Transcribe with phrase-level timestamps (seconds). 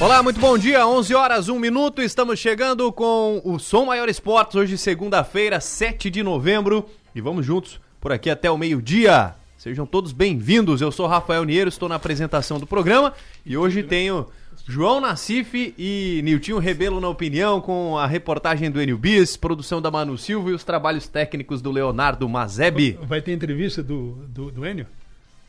[0.00, 0.86] Olá, muito bom dia.
[0.86, 2.00] 11 horas, 1 minuto.
[2.00, 4.56] Estamos chegando com o Som Maior Esportes.
[4.56, 6.88] Hoje, segunda-feira, 7 de novembro.
[7.14, 9.34] E vamos juntos por aqui até o meio-dia.
[9.58, 10.80] Sejam todos bem-vindos.
[10.80, 13.12] Eu sou Rafael Niero, estou na apresentação do programa.
[13.44, 14.26] E hoje tenho
[14.66, 19.90] João Nassif e Niltinho Rebelo na opinião, com a reportagem do Enio Bis, produção da
[19.90, 22.98] Manu Silva e os trabalhos técnicos do Leonardo Mazeb.
[23.02, 24.86] Vai ter entrevista do, do, do Enio?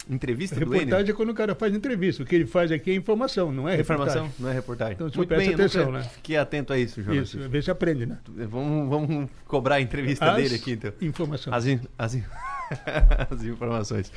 [0.10, 2.23] Entrevista Reportagem é quando o cara faz entrevista.
[2.23, 4.34] O que ele faz aqui é informação, não é Informação, reportagem.
[4.44, 4.94] não é reportagem.
[4.96, 6.04] Então, Muito bem, atenção, né?
[6.16, 8.18] Fiquei atento a isso, João Isso, vê se aprende, né?
[8.27, 10.91] Vamos, vamos cobrar a entrevista As dele aqui, então.
[11.02, 11.54] Informação.
[11.54, 12.24] As, in- as, in-
[13.30, 14.11] as informações.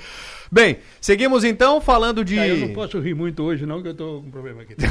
[0.51, 2.39] Bem, seguimos então falando de.
[2.39, 4.75] Ah, eu não posso rir muito hoje, não, que eu tô com problema aqui.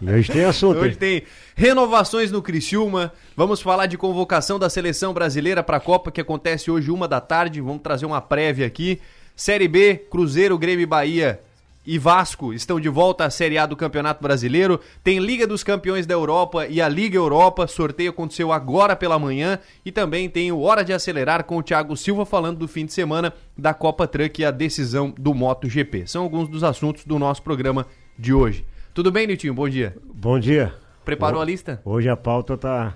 [0.00, 0.78] E hoje tem assunto.
[0.78, 0.96] Hoje hein?
[0.98, 1.22] tem
[1.54, 3.12] renovações no Criciúma.
[3.36, 7.20] Vamos falar de convocação da seleção brasileira para a Copa que acontece hoje, uma da
[7.20, 7.60] tarde.
[7.60, 8.98] Vamos trazer uma prévia aqui.
[9.36, 11.40] Série B, Cruzeiro, Grêmio e Bahia
[11.90, 14.78] e Vasco estão de volta à Série A do Campeonato Brasileiro.
[15.02, 17.66] Tem Liga dos Campeões da Europa e a Liga Europa.
[17.66, 19.58] Sorteio aconteceu agora pela manhã.
[19.84, 22.92] E também tem o Hora de Acelerar com o Thiago Silva falando do fim de
[22.92, 26.06] semana da Copa Truck e a decisão do MotoGP.
[26.06, 27.84] São alguns dos assuntos do nosso programa
[28.16, 28.64] de hoje.
[28.94, 29.52] Tudo bem, Nitinho?
[29.52, 29.96] Bom dia.
[30.14, 30.72] Bom dia.
[31.04, 31.82] Preparou a lista?
[31.84, 32.94] Hoje a pauta tá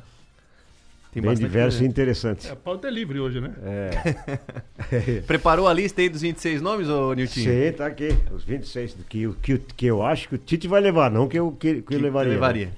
[1.14, 2.48] Tem bem bastante diversa e interessante.
[2.50, 3.52] A pauta é livre hoje, né?
[5.26, 7.50] Preparou a lista aí dos 26 nomes, ô Niltinho?
[7.50, 8.08] Sim, tá aqui.
[8.32, 11.10] Os 26 do que, o- que, o- que eu acho que o Tite vai levar,
[11.10, 12.28] não que eu, que, que eu levaria.
[12.30, 12.34] né?
[12.34, 12.68] levaria.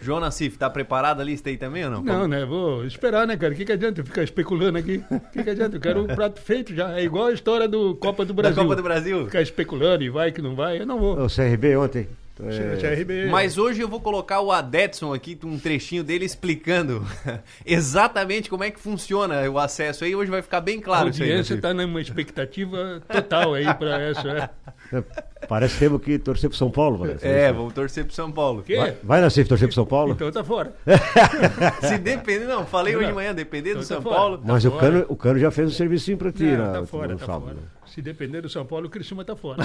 [0.00, 2.02] João Nassif, tá preparada a lista aí também ou não?
[2.02, 2.44] Não, né?
[2.46, 3.52] Vou esperar, né, cara?
[3.52, 5.02] O que, que adianta eu ficar especulando aqui?
[5.10, 5.76] O que, que adianta?
[5.76, 6.98] Eu quero o prato feito já.
[6.98, 8.62] É igual a história do Copa do Da Brasil.
[8.62, 9.24] Copa do Brasil?
[9.26, 11.22] Ficar especulando e vai que não vai, eu não vou.
[11.24, 12.08] O CRB ontem.
[12.42, 13.26] É, CRB.
[13.30, 17.06] Mas hoje eu vou colocar o Adetson aqui, um trechinho dele explicando
[17.64, 20.14] exatamente como é que funciona o acesso aí.
[20.16, 21.28] Hoje vai ficar bem a claro isso aí.
[21.30, 24.50] audiência está numa expectativa total aí para essa.
[24.92, 25.02] É.
[25.48, 26.98] Parece que temos que torcer pro São Paulo.
[26.98, 27.26] Parece.
[27.26, 28.62] É, vamos torcer pro São Paulo.
[28.62, 28.76] Quê?
[28.76, 30.12] Vai, vai Nassif torcer pro São Paulo?
[30.12, 30.72] Então tá fora.
[31.86, 34.14] Se depender, não, falei hoje de manhã, depender do Então tá São fora.
[34.16, 34.40] Paulo.
[34.44, 34.82] Mas tá o, fora.
[34.90, 37.26] cano, o Cano já fez um servicinho pra ti Não, na- tá fora, no tá
[37.26, 37.44] sábado.
[37.44, 37.56] fora.
[37.94, 39.62] Se depender do São Paulo, o Criciúma tá fora.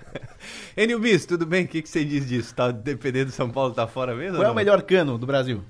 [0.74, 1.66] Enio Bis, tudo bem?
[1.66, 2.54] O que, que você diz disso?
[2.54, 4.36] Tá dependendo do São Paulo, tá fora mesmo?
[4.38, 4.54] Qual é o não?
[4.54, 5.62] melhor cano do Brasil?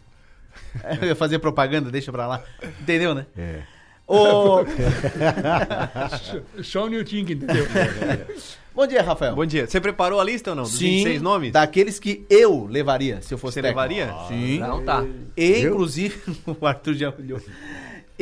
[1.03, 2.45] Eu ia fazer propaganda, deixa pra lá.
[2.81, 3.27] Entendeu, né?
[3.37, 3.63] É.
[4.07, 4.59] Ô,
[6.63, 7.67] Só o Newton que entendeu.
[8.73, 9.35] Bom dia, Rafael.
[9.35, 9.67] Bom dia.
[9.67, 10.63] Você preparou a lista ou não?
[10.63, 11.53] Dos Sim, 26 nomes?
[11.53, 13.81] daqueles que eu levaria, se eu fosse Você técnico.
[13.81, 14.15] levaria?
[14.29, 14.61] Sim.
[14.61, 15.05] Não, tá.
[15.37, 17.41] E, inclusive, o Arthur já olhou.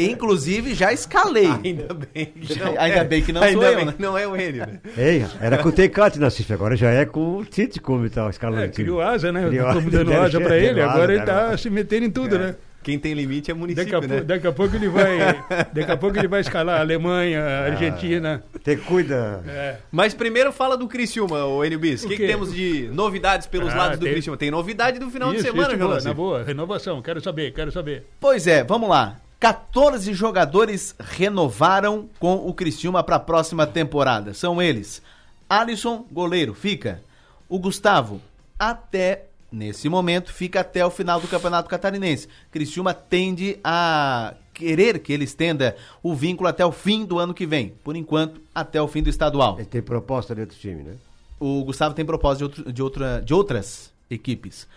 [0.06, 1.46] Inclusive, já escalei.
[1.64, 3.04] Ainda bem que Já- não ainda é.
[3.04, 3.94] bem que não Ainda sou eu, né?
[3.98, 4.80] não é o Enio, né?
[4.96, 8.62] Ei, era com o Tecate, Nassif, agora já é com o Tite como tá escalando
[8.64, 9.46] É, criou asa, né?
[9.48, 12.10] Criou Estamos asa, dando asa pra ele, deram agora asa, ele tá se metendo em
[12.10, 12.54] tudo, né?
[12.82, 14.20] Quem tem limite é município, Daqui a, né?
[14.22, 15.18] daqui a pouco ele vai.
[15.70, 18.42] Daqui a pouco ele vai escalar a Alemanha, a Argentina.
[18.64, 19.44] Te cuida.
[19.46, 19.76] É.
[19.92, 22.02] Mas primeiro fala do Criciúma, o Enio Bis.
[22.04, 24.38] O que, que temos de novidades pelos Ah, lados do tem- Criciúma?
[24.38, 26.08] Tem novidade do final de Isso, semana, isso, João boa, Nassif.
[26.08, 28.04] na boa, renovação, quero saber, quero saber.
[28.18, 29.18] Pois é, vamos lá.
[29.40, 34.34] 14 jogadores renovaram com o Criciúma para a próxima temporada.
[34.34, 35.00] São eles:
[35.48, 37.02] Alisson, goleiro, fica.
[37.48, 38.20] O Gustavo,
[38.58, 42.28] até nesse momento, fica até o final do Campeonato Catarinense.
[42.52, 47.46] Criciúma tende a querer que ele estenda o vínculo até o fim do ano que
[47.46, 47.72] vem.
[47.82, 49.56] Por enquanto, até o fim do estadual.
[49.56, 50.94] Ele tem proposta de outro time, né?
[51.40, 54.68] O Gustavo tem propósito de, outro- de outra, de outras equipes.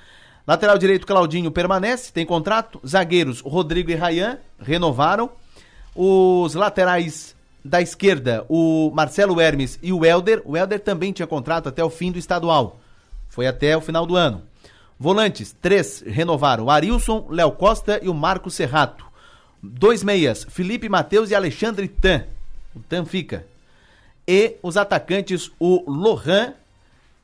[0.46, 2.82] Lateral direito, Claudinho permanece, tem contrato.
[2.86, 5.32] Zagueiros, Rodrigo e Rayan, renovaram.
[5.96, 10.42] Os laterais da esquerda, o Marcelo Hermes e o Helder.
[10.44, 12.80] O Helder também tinha contrato até o fim do estadual.
[13.30, 14.44] Foi até o final do ano.
[15.00, 16.70] Volantes, três renovaram.
[16.70, 19.06] Arilson, Léo Costa e o Marco Serrato.
[19.62, 22.26] Dois meias, Felipe Matheus e Alexandre Tan.
[22.76, 23.46] O Tan fica
[24.28, 26.54] e os atacantes, o Lohan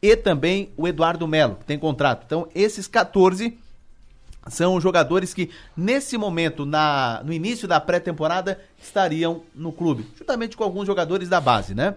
[0.01, 2.23] e também o Eduardo Melo, que tem contrato.
[2.25, 3.57] Então, esses 14
[4.47, 10.63] são jogadores que, nesse momento, na, no início da pré-temporada, estariam no clube, juntamente com
[10.63, 11.95] alguns jogadores da base, né?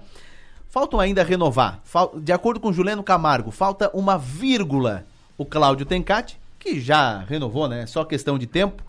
[0.69, 1.81] Faltam ainda renovar.
[1.85, 5.05] Fal- de acordo com Juliano Camargo, falta uma vírgula
[5.39, 7.87] o Cláudio Tencati, que já renovou, né?
[7.87, 8.83] Só questão de tempo.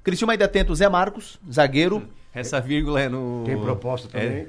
[0.00, 2.08] O Cristiano ainda tenta o Zé Marcos, zagueiro.
[2.34, 3.42] Essa vírgula é no.
[3.44, 4.28] Tem proposta também.
[4.28, 4.46] É,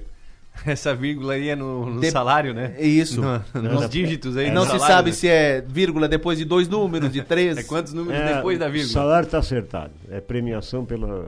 [0.65, 2.73] essa vírgula aí é no, no De- salário, né?
[2.77, 3.21] É isso.
[3.21, 4.49] No- nos dígitos aí.
[4.51, 5.15] Não do se salário, sabe né?
[5.15, 7.57] se é vírgula depois de dois números, de três.
[7.57, 8.93] É quantos números É, depois da O vírgula?
[8.93, 9.91] salário está acertado.
[10.09, 11.27] É premiação pela,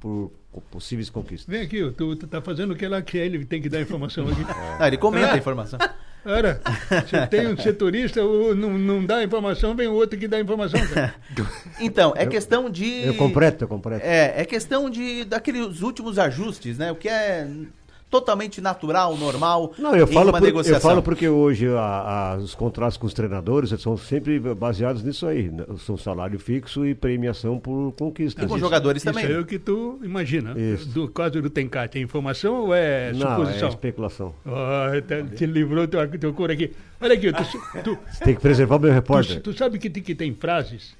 [0.00, 0.30] por
[0.70, 1.46] possíveis conquistas.
[1.52, 4.28] Vem aqui, tu, tu tá fazendo o que lá que ele tem que dar informação
[4.28, 4.44] aqui.
[4.78, 5.78] Ah, ele comenta a informação.
[6.26, 6.58] Ora,
[7.06, 10.80] se tem um setorista, o- não, não dá informação, vem o outro que dá informação.
[10.88, 11.14] cara.
[11.80, 13.04] Então, é questão de.
[13.04, 14.02] Eu completo, eu completo.
[14.06, 16.90] É, é questão de daqueles últimos ajustes, né?
[16.90, 17.46] O que é.
[18.14, 20.76] Totalmente natural, normal, Não, eu em falo, uma por- negociação?
[20.76, 21.80] eu falo porque hoje a-
[22.34, 25.50] a- os contratos com os treinadores são sempre baseados nisso aí.
[25.50, 25.64] né?
[25.78, 28.44] São salário fixo e premiação por conquistas.
[28.44, 29.30] E com Isso- jogadores Isso também.
[29.30, 30.54] é o que tu imagina.
[30.56, 30.88] Isso.
[30.90, 33.68] Do caso do Tencate, é informação ou é Não, é suposição?
[33.68, 34.34] especulação.
[34.46, 36.70] Oh, te, te livrou teu, teu cor aqui.
[37.00, 37.42] Olha aqui, tu,
[37.82, 39.40] tu, Você tem que preservar o meu tu, repórter.
[39.42, 40.94] tu sabe que, tem- que tem frases.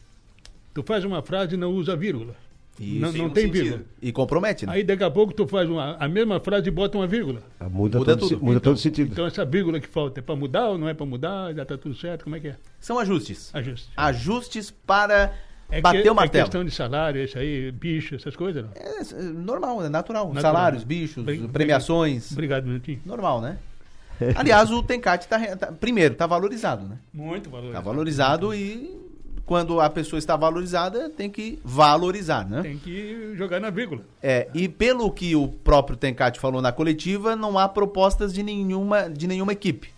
[0.75, 2.35] Tu faz uma frase e não usa vírgula.
[2.81, 3.01] Isso.
[3.01, 3.63] Não, Tem não um tem sentido.
[3.63, 3.85] vírgula.
[4.03, 4.73] E compromete, né?
[4.73, 7.41] Aí daqui a pouco tu faz uma, a mesma frase e bota uma vírgula.
[7.61, 8.45] Ah, Muda, Muda todo, tudo.
[8.45, 9.13] muda todo sentido.
[9.13, 11.55] Então essa vírgula que falta é para mudar ou não é para mudar?
[11.55, 12.25] Já tá tudo certo?
[12.25, 12.57] Como é que é?
[12.81, 13.51] São ajustes.
[13.55, 13.89] Ajuste.
[13.97, 15.33] Ajustes para
[15.71, 16.43] É bater que- o martelo.
[16.43, 18.71] É questão de salário, isso aí, bicho, essas coisas, não?
[18.75, 20.27] É, é normal, é natural.
[20.35, 20.43] Natural.
[20.55, 22.33] Salários, bichos, Bem- premiações.
[22.33, 23.01] Obrigado, minutinho.
[23.07, 23.59] Normal, né?
[24.37, 26.99] Aliás, o Tencate tá, tá- primeiro, tá valorizado, né?
[27.13, 27.73] Muito valor.
[27.73, 29.01] Tá valorizado e
[29.47, 32.63] quando a pessoa está valorizada, tem que valorizar, né?
[32.63, 34.03] Tem que jogar na vírgula.
[34.23, 39.11] É, e pelo que o próprio Tencate falou na coletiva, não há propostas de nenhuma,
[39.11, 39.93] de nenhuma equipe.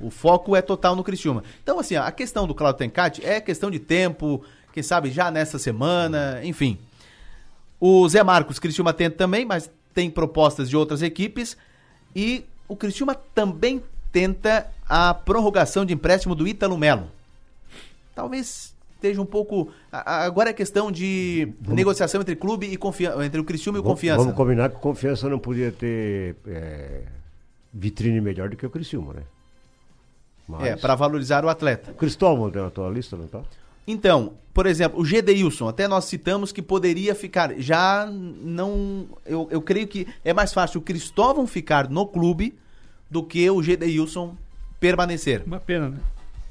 [0.00, 1.42] O foco é total no Criciúma.
[1.62, 5.58] Então, assim, a questão do Claudio Tencate é questão de tempo, quem sabe já nessa
[5.58, 6.78] semana, enfim.
[7.80, 11.56] O Zé Marcos, Criciúma tenta também, mas tem propostas de outras equipes.
[12.14, 13.82] E o Criciúma também
[14.12, 17.10] tenta a prorrogação de empréstimo do Ítalo Melo.
[18.14, 18.73] Talvez
[19.04, 19.70] esteja um pouco.
[19.92, 23.80] a- a- Agora é questão de negociação entre clube e confiança, entre o Criciúma e
[23.80, 24.18] o Vamos- Confiança.
[24.22, 27.02] Vamos combinar que o Confiança não podia ter é,
[27.72, 29.22] vitrine melhor do que o Criciúma, né?
[30.48, 30.62] Mas...
[30.66, 31.90] É, para valorizar o atleta.
[31.92, 33.40] O Cristóvão tem na tua lista, não tá?
[33.86, 37.54] Então, por exemplo, o Gedeilson, até nós citamos que poderia ficar.
[37.58, 39.06] Já não.
[39.26, 42.54] Eu, eu creio que é mais fácil o Cristóvão ficar no clube
[43.10, 44.34] do que o Gedeilson
[44.80, 45.42] permanecer.
[45.46, 45.98] Uma pena, né?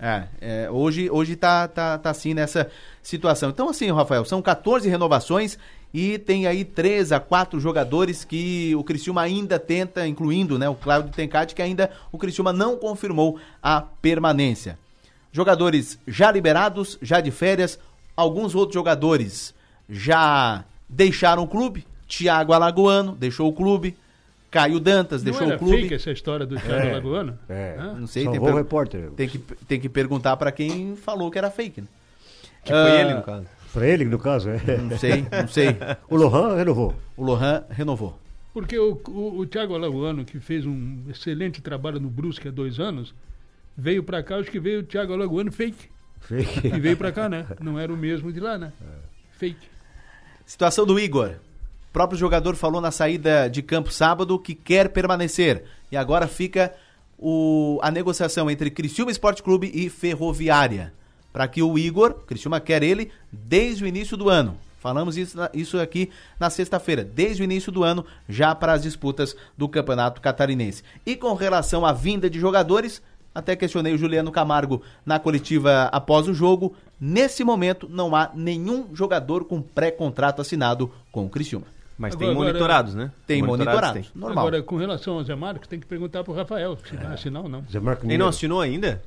[0.06, 2.70] É, é, hoje, hoje tá, tá, tá assim nessa
[3.02, 3.50] situação.
[3.50, 5.58] Então, assim, Rafael, são 14 renovações
[5.94, 10.76] e tem aí 3 a 4 jogadores que o Criciúma ainda tenta, incluindo né, o
[10.76, 14.78] Cláudio Tencati, que ainda o Criciúma não confirmou a permanência.
[15.32, 17.80] Jogadores já liberados, já de férias,
[18.14, 19.56] alguns outros jogadores
[19.90, 21.88] já deixaram o clube.
[22.10, 23.96] Thiago Alagoano deixou o clube.
[24.54, 25.82] Caio Dantas deixou não era o clube.
[25.82, 26.94] fake essa história do Thiago É.
[26.94, 27.40] Lagoano?
[27.50, 27.76] É.
[27.80, 27.94] Hã?
[27.96, 29.10] Não sei, tem, per- repórter.
[29.12, 31.88] tem que, tem que perguntar pra quem falou que era fake, né?
[32.64, 33.46] Que foi Ah, ele, no caso.
[33.74, 34.78] Pra ele, no caso, é.
[34.78, 35.76] Não sei, não sei.
[36.08, 36.94] O Lohan renovou.
[37.18, 38.18] O Lohan renovou.
[38.54, 42.80] Porque o, o, o Thiago Alagoano, que fez um excelente trabalho no Brusque há dois
[42.80, 43.14] anos,
[43.76, 45.90] veio pra cá, acho que veio o Thiago Alagoano fake.
[46.22, 46.68] Fake.
[46.68, 47.48] E veio pra cá, né?
[47.60, 48.72] Não era o mesmo de lá, né?
[49.32, 49.68] Fake.
[50.46, 51.32] Situação do Igor.
[51.94, 55.63] O próprio jogador falou na saída de campo sábado que quer permanecer.
[55.92, 56.74] E agora fica
[57.19, 60.92] o, a negociação entre Criciúma Esporte Clube e Ferroviária.
[61.31, 64.57] Para que o Igor, Criciúma quer ele desde o início do ano.
[64.80, 66.10] Falamos isso, isso aqui
[66.40, 70.81] na sexta-feira, desde o início do ano, já para as disputas do Campeonato Catarinense.
[71.06, 73.04] E com relação à vinda de jogadores,
[73.36, 76.75] até questionei o Juliano Camargo na coletiva após o jogo.
[77.00, 81.68] Nesse momento, não há nenhum jogador com pré-contrato assinado com o Criciúma.
[81.98, 83.12] Mas Agora- tem agora- monitorados, né?
[83.28, 84.12] Tem monitorados, tem.
[84.16, 84.48] normal.
[84.48, 87.50] Agora, com relação ao Zé Marcos, tem que perguntar pro Rafael se vai assinar ou
[87.50, 87.63] não.
[87.72, 89.01] Zé Marco Ele não assinou ainda?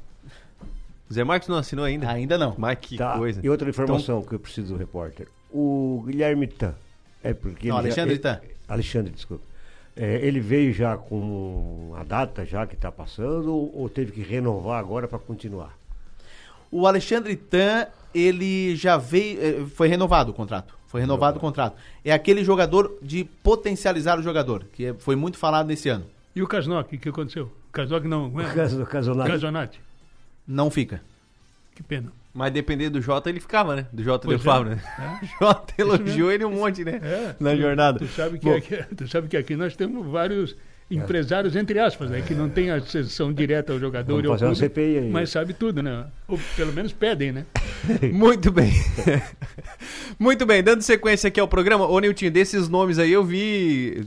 [1.12, 2.08] Zé Marcos não assinou ainda?
[2.10, 2.54] Ainda não.
[2.58, 3.16] Mas que Tá.
[3.16, 3.40] coisa.
[3.42, 5.28] E outra informação que eu preciso do repórter.
[5.52, 6.74] O Guilherme Tan.
[7.22, 8.54] É porque Não, ele já- Alexandre ele-.
[8.68, 9.44] Alexandre, desculpa.
[9.96, 14.20] É, ele veio já com a data já que está passando ou, ou teve que
[14.22, 15.76] renovar agora para continuar?
[16.70, 19.38] O Alexandre Tan, ele já veio.
[19.40, 20.75] eh, Foi renovado o contrato.
[20.86, 21.76] Foi renovado o contrato.
[22.04, 26.04] É aquele jogador de potencializar o jogador, que é- foi muito falado nesse ano.
[26.34, 27.50] E o Casnock, o que aconteceu?
[27.72, 28.54] Casnock não, não O é?
[28.54, 29.30] caso Casonati.
[29.30, 29.80] Casonati.
[30.46, 31.00] Não fica.
[31.74, 32.12] Que pena.
[32.32, 33.86] Mas dependendo do Jota, ele ficava, né?
[33.92, 34.50] Do Jota Pois de é.
[34.52, 34.82] Fábio, né?
[34.98, 35.26] É.
[35.44, 37.00] Jota elogiou ele um monte, né?
[37.02, 37.34] É.
[37.40, 37.98] Na jornada.
[37.98, 40.54] Tu sabe, que Bom, aqui, tu sabe que aqui nós temos vários
[40.90, 42.22] empresários, entre aspas, né?
[42.22, 45.10] Que não tem a sessão direta ao jogador Vamos e ao clube, CPI aí.
[45.10, 46.06] mas sabe tudo, né?
[46.28, 47.44] Ou pelo menos pedem, né?
[48.12, 48.72] Muito bem.
[50.18, 54.04] Muito bem, dando sequência aqui ao programa, ô Nilton, desses nomes aí eu vi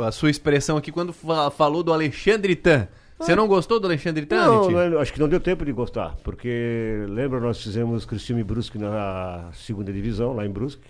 [0.00, 2.88] a sua expressão aqui quando fa- falou do Alexandre Tan.
[3.18, 6.16] Você não gostou do Alexandre Tan, Não, não, acho que não deu tempo de gostar,
[6.24, 10.82] porque lembra nós fizemos Cristiano e Brusque na segunda divisão, lá em Brusque,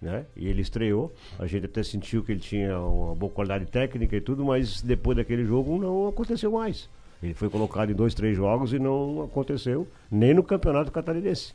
[0.00, 0.24] né?
[0.36, 1.12] E ele estreou.
[1.38, 5.16] A gente até sentiu que ele tinha uma boa qualidade técnica e tudo, mas depois
[5.16, 6.88] daquele jogo não aconteceu mais.
[7.22, 11.52] Ele foi colocado em dois, três jogos e não aconteceu nem no Campeonato Catarinense.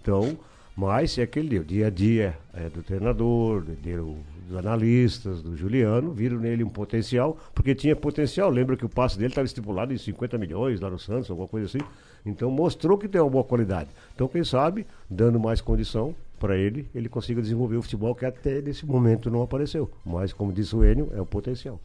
[0.00, 0.38] Então,
[0.76, 4.16] mas é aquele dia a dia é, do treinador, do- do-
[4.48, 8.48] dos analistas, do Juliano, viram nele um potencial, porque tinha potencial.
[8.48, 11.66] Lembra que o passe dele estava estipulado em 50 milhões lá no Santos, alguma coisa
[11.66, 11.84] assim.
[12.24, 13.90] Então mostrou que tem uma boa qualidade.
[14.14, 18.60] Então, quem sabe, dando mais condição para ele, ele consiga desenvolver o futebol que até
[18.60, 19.90] nesse momento não apareceu.
[20.04, 21.80] Mas, como disse o Enio, é o potencial.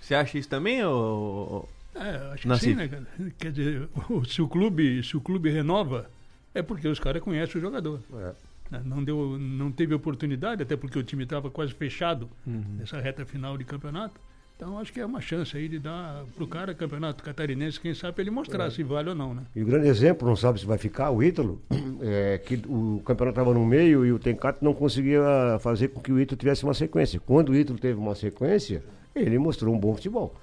[0.00, 1.68] Você acha isso também, ou...
[1.94, 3.06] É, acho que sim, né, cara?
[3.38, 3.88] Quer dizer,
[4.28, 6.08] se o clube, se o clube renova,
[6.54, 8.00] é porque os caras conhecem o jogador.
[8.14, 8.32] É.
[8.70, 8.82] né?
[8.84, 13.58] Não, deu, não teve oportunidade, até porque o time estava quase fechado nessa reta final
[13.58, 14.20] de campeonato.
[14.58, 18.20] Então acho que é uma chance aí de dar pro cara campeonato catarinense, quem sabe
[18.20, 19.42] ele mostrar se vale ou não, né?
[19.54, 21.62] E o grande exemplo, não sabe se vai ficar, o Ítalo,
[22.02, 25.20] é que o campeonato estava no meio e o Tencato não conseguia
[25.60, 27.20] fazer com que o Ítalo tivesse uma sequência.
[27.24, 28.82] Quando o Ítalo teve uma sequência,
[29.14, 30.34] ele mostrou um bom futebol.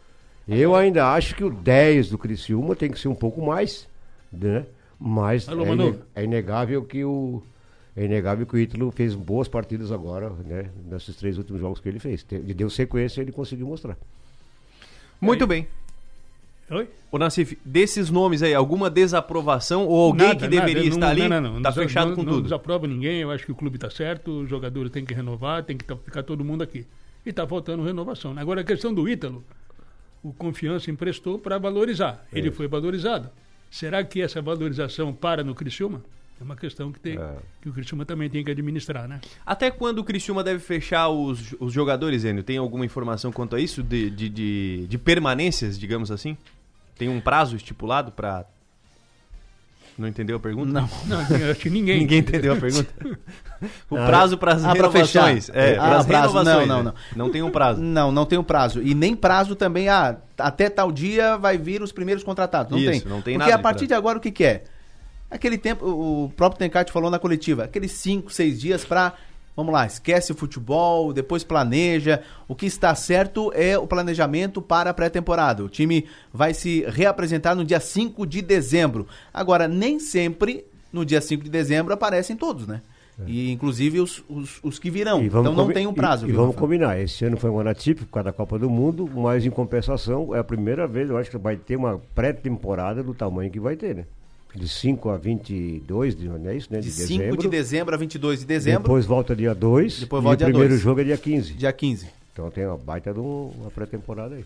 [0.47, 3.85] Eu ainda acho que o 10 do Criciúma tem que ser um pouco mais,
[4.31, 4.65] né?
[4.97, 7.43] Mas Alô, é, ine- é inegável que o
[7.95, 10.69] é inegável que o Ítalo fez boas partidas agora, né?
[10.89, 12.25] Nesses três últimos jogos que ele fez.
[12.31, 13.97] Ele deu sequência e ele conseguiu mostrar.
[15.21, 15.67] Muito bem.
[16.69, 16.89] Oi?
[17.11, 21.07] Ô, Nassif, desses nomes aí, alguma desaprovação ou alguém Nada, que deveria nada, estar não,
[21.09, 21.27] ali?
[21.27, 21.61] Não, não, não.
[21.61, 22.43] Tá Não fechado não, com não tudo.
[22.43, 25.77] desaprova ninguém, eu acho que o clube está certo, os jogadores têm que renovar, tem
[25.77, 26.85] que tá- ficar todo mundo aqui.
[27.25, 28.33] E está faltando renovação.
[28.33, 28.41] né?
[28.41, 29.43] Agora a questão do Ítalo,
[30.23, 32.25] o Confiança emprestou para valorizar.
[32.33, 33.29] Ele foi valorizado.
[33.69, 36.01] Será que essa valorização para no Criciúma?
[36.39, 37.35] É uma questão que, tem, É.
[37.61, 39.21] que o Criciúma também tem que administrar, né?
[39.45, 42.43] Até quando o Criciúma deve fechar os, os jogadores, Enio?
[42.43, 43.81] Tem alguma informação quanto a isso?
[43.81, 46.37] De, de, de, de permanências, digamos assim?
[46.97, 48.45] Tem um prazo estipulado pra.
[49.97, 50.73] Não entendeu a pergunta?
[50.73, 50.89] Não.
[51.05, 51.99] Não, acho que ninguém.
[52.03, 52.89] Ninguém entendeu a pergunta?
[53.89, 55.27] o Ah, prazo para as ah, fechar.
[55.27, 55.49] renovações.
[55.53, 56.07] É, Ah, prazo.
[56.09, 56.67] renovações.
[56.67, 56.93] Não, não, né?
[57.15, 57.81] Não tem um prazo.
[57.81, 58.81] Não, não tem um prazo.
[58.83, 62.69] E nem prazo também, ah, até tal dia vai vir os primeiros contratados.
[62.73, 63.09] Não Isso, tem.
[63.09, 63.87] não tem Porque nada a de partir prazo.
[63.87, 64.65] de agora o que, que é?
[65.29, 69.13] Aquele tempo, o próprio Tencate falou na coletiva, aqueles cinco, seis dias pra.
[69.55, 72.21] Vamos lá, esquece o futebol, depois planeja.
[72.45, 75.63] O que está certo é o planejamento para a pré-temporada.
[75.63, 79.07] O time vai se reapresentar no dia 5 de dezembro.
[79.33, 82.81] Agora, nem sempre no dia 5 de dezembro aparecem todos, né?
[83.25, 85.23] E inclusive os, os, os que virão.
[85.23, 86.25] E vamos Então não tem um prazo.
[86.25, 86.67] E, e viu, vamos Rafael?
[86.67, 86.99] combinar.
[86.99, 90.35] Esse ano foi um ano atípico por causa da Copa do Mundo, mas em compensação
[90.35, 93.77] é a primeira vez, eu acho que vai ter uma pré-temporada do tamanho que vai
[93.77, 94.05] ter, né?
[94.55, 96.79] De 5 a 22, de- não é isso, né?
[96.79, 97.41] De De, 5 dezembro.
[97.41, 99.99] de dezembro a 22 de dezembro, Depois volta dia 2.
[99.99, 100.81] Depois e volta o dia primeiro dois.
[100.81, 101.53] jogo é dia 15.
[101.53, 102.07] dia 15.
[102.31, 104.45] Então tem uma baita de um- uma pré-temporada aí.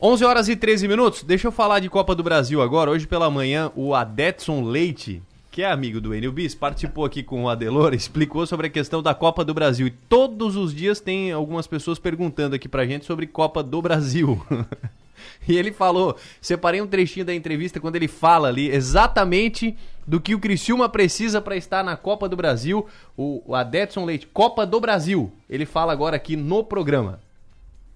[0.00, 1.22] 11 horas e 13 minutos.
[1.22, 2.90] Deixa eu falar de Copa do Brasil agora.
[2.90, 7.44] Hoje pela manhã, o Adetson Leite, que é amigo do Enio Bis, participou aqui com
[7.44, 9.86] o Adelor, explicou sobre a questão da Copa do Brasil.
[9.88, 14.40] E todos os dias tem algumas pessoas perguntando aqui pra gente sobre Copa do Brasil.
[15.48, 20.34] e ele falou, separei um trechinho da entrevista quando ele fala ali exatamente do que
[20.34, 22.86] o Criciúma precisa pra estar na Copa do Brasil.
[23.16, 25.30] O, o Adetson Leite, Copa do Brasil.
[25.48, 27.20] Ele fala agora aqui no programa.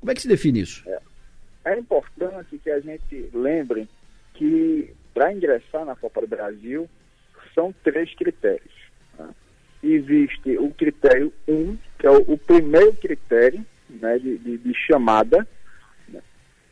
[0.01, 0.83] Como é que se define isso?
[1.65, 3.89] É importante que a gente lembre
[4.35, 6.89] que para ingressar na Copa do Brasil
[7.55, 8.73] são três critérios.
[9.19, 9.29] né?
[9.83, 14.75] Existe o critério 1, um, que é o, o primeiro critério né, de, de- de
[14.75, 15.47] chamada,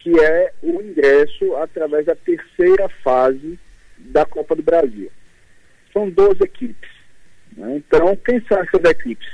[0.00, 3.58] que é o ingresso através da terceira fase
[3.98, 5.10] da Copa do Brasil.
[5.92, 6.90] São 12 equipes.
[7.56, 7.76] né?
[7.76, 9.28] Então, quem são essas equipes?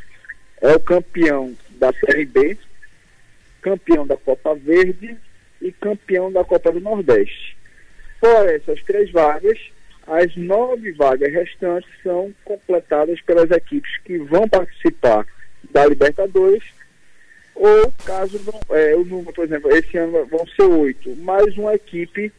[0.61, 2.59] É o campeão da Série B,
[3.63, 5.17] campeão da Copa Verde
[5.61, 7.57] e campeão da Copa do Nordeste.
[8.21, 9.59] Por essas três vagas,
[10.07, 15.27] as nove vagas restantes são completadas pelas equipes que vão participar
[15.71, 16.65] da Libertadores,
[17.57, 21.75] ou caso não, é, o número, por exemplo, esse ano vão ser oito, mais uma
[21.75, 22.31] equipe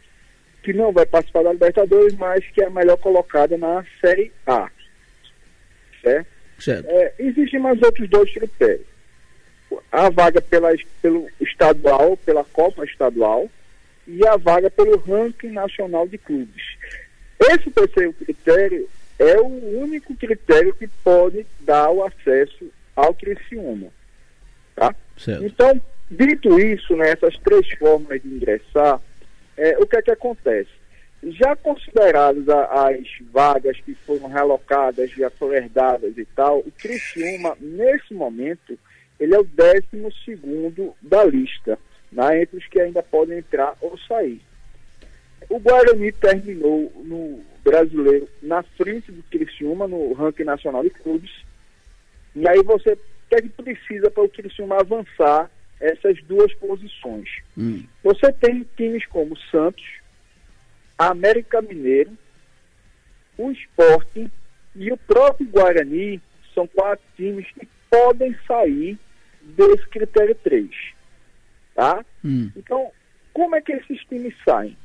[0.61, 4.69] que não vai participar da Libertadores, mas que é a melhor colocada na Série A.
[6.01, 6.27] Certo?
[6.59, 6.85] Certo.
[6.87, 8.85] É, existem mais outros dois critérios.
[9.91, 10.69] A vaga pela,
[11.01, 13.49] pelo estadual, pela Copa Estadual,
[14.07, 16.63] e a vaga pelo ranking nacional de clubes.
[17.39, 23.87] Esse terceiro critério é o único critério que pode dar o acesso ao Criciúma.
[24.77, 24.95] Tá?
[25.17, 25.43] Certo.
[25.43, 29.01] Então, dito isso, né, essas três formas de ingressar,
[29.57, 30.69] é, o que é que acontece?
[31.23, 38.13] Já consideradas as vagas que foram relocadas, já foram herdadas e tal, o Criciúma, nesse
[38.13, 38.77] momento,
[39.19, 41.79] ele é o décimo segundo da lista,
[42.11, 44.39] né, entre os que ainda podem entrar ou sair.
[45.49, 51.31] O Guarani terminou no brasileiro na frente do Criciúma, no ranking nacional de clubes,
[52.35, 52.95] e aí você,
[53.27, 57.29] o que é que precisa para o Criciúma avançar essas duas posições?
[57.57, 57.83] Hum.
[58.03, 59.83] Você tem times como o Santos,
[60.97, 62.17] a América Mineiro,
[63.37, 64.31] o Sporting
[64.75, 66.21] e o próprio Guarani,
[66.55, 68.97] são quatro times que podem sair
[69.41, 70.69] desse critério 3.
[71.75, 72.03] Tá?
[72.23, 72.49] Hum.
[72.55, 72.91] Então,
[73.33, 74.75] como é que esses times saem?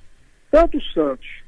[0.50, 1.42] Tanto o Santos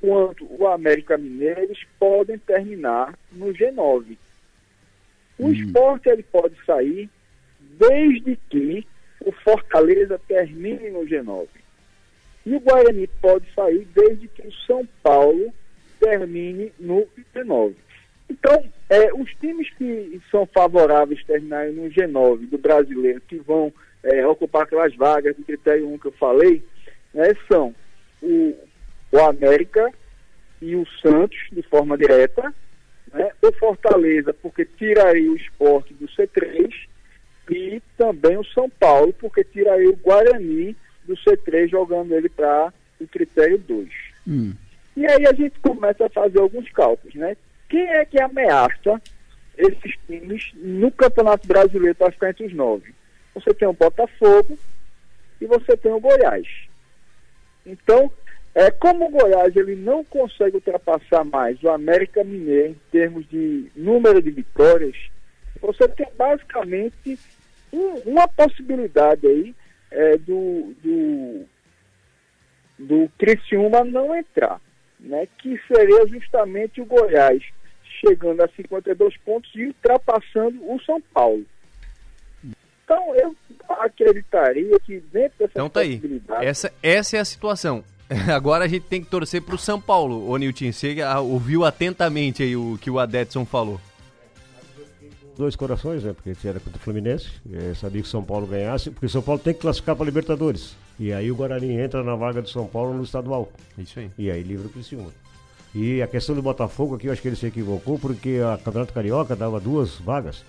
[0.00, 4.18] quanto o América Mineiro, podem terminar no G9.
[5.38, 7.08] O esporte ele pode sair
[7.78, 8.86] desde que
[9.20, 11.46] o Fortaleza termine no G9.
[12.46, 15.52] E o Guarani pode sair desde que o São Paulo
[15.98, 17.74] termine no G9.
[18.28, 23.72] Então, é, os times que são favoráveis terminarem no G9 do brasileiro, que vão
[24.02, 26.62] é, ocupar aquelas vagas do critério 1 que eu falei,
[27.12, 27.74] né, são
[28.22, 28.54] o,
[29.12, 29.90] o América
[30.60, 32.54] e o Santos, de forma direta,
[33.14, 36.70] né, o Fortaleza, porque tiraria o esporte do C3,
[37.50, 43.06] e também o São Paulo, porque tiraria o Guarani do C3, jogando ele para o
[43.06, 43.88] critério 2.
[44.26, 44.54] Hum.
[44.96, 47.36] E aí a gente começa a fazer alguns cálculos, né?
[47.68, 49.00] Quem é que ameaça
[49.56, 52.94] esses times no Campeonato Brasileiro para ficar entre os nove?
[53.34, 54.58] Você tem o Botafogo
[55.40, 56.46] e você tem o Goiás.
[57.66, 58.10] Então,
[58.54, 63.66] é, como o Goiás ele não consegue ultrapassar mais o América Mineiro em termos de
[63.74, 64.96] número de vitórias,
[65.60, 67.18] você tem basicamente
[67.72, 69.54] um- uma possibilidade aí
[69.90, 71.44] é, do, do,
[72.78, 74.60] do Criciúma não entrar,
[75.00, 75.26] né?
[75.38, 77.42] que seria justamente o Goiás
[78.00, 81.44] chegando a 52 pontos e ultrapassando o São Paulo.
[82.84, 83.34] Então, eu
[83.68, 86.00] acreditaria que dentro dessas Então tá aí.
[86.42, 87.82] Essa, essa é a situação.
[88.32, 90.72] Agora a gente tem que torcer pro São Paulo, ô Nilton.
[90.72, 93.80] Você ouviu atentamente aí o que o Adetson falou.
[95.36, 96.12] Dois corações, né?
[96.12, 97.28] Porque a gente era contra o Fluminense.
[97.52, 100.06] eh, sabia que o São Paulo ganhasse, porque o São Paulo tem que classificar para
[100.06, 100.76] Libertadores.
[100.98, 103.50] E aí o Guarani entra na vaga do São Paulo no estadual.
[103.76, 104.10] Isso aí.
[104.16, 105.10] E aí livra o Criciúma.
[105.74, 108.92] E a questão do Botafogo aqui, eu acho que ele se equivocou, porque a Campeonato
[108.92, 110.44] Carioca dava duas vagas.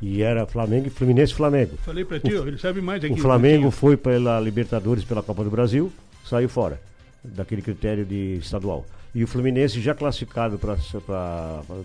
[0.00, 1.76] E era Flamengo e Fluminense e Flamengo.
[1.84, 3.12] Falei pra ti, ó, ele sabe mais aqui.
[3.12, 5.92] O Flamengo foi pela Libertadores, pela Copa do Brasil,
[6.24, 6.80] saiu fora
[7.24, 8.84] daquele critério de estadual.
[9.14, 10.76] E o Fluminense já classificado para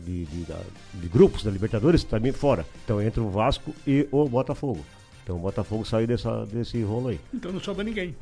[0.06, 0.46] de, de,
[0.94, 2.66] de grupos da Libertadores também fora.
[2.84, 4.86] Então entra o Vasco e o Botafogo.
[5.24, 7.20] Então o Botafogo saiu dessa, desse rolo aí.
[7.34, 8.16] Então não sobra ninguém.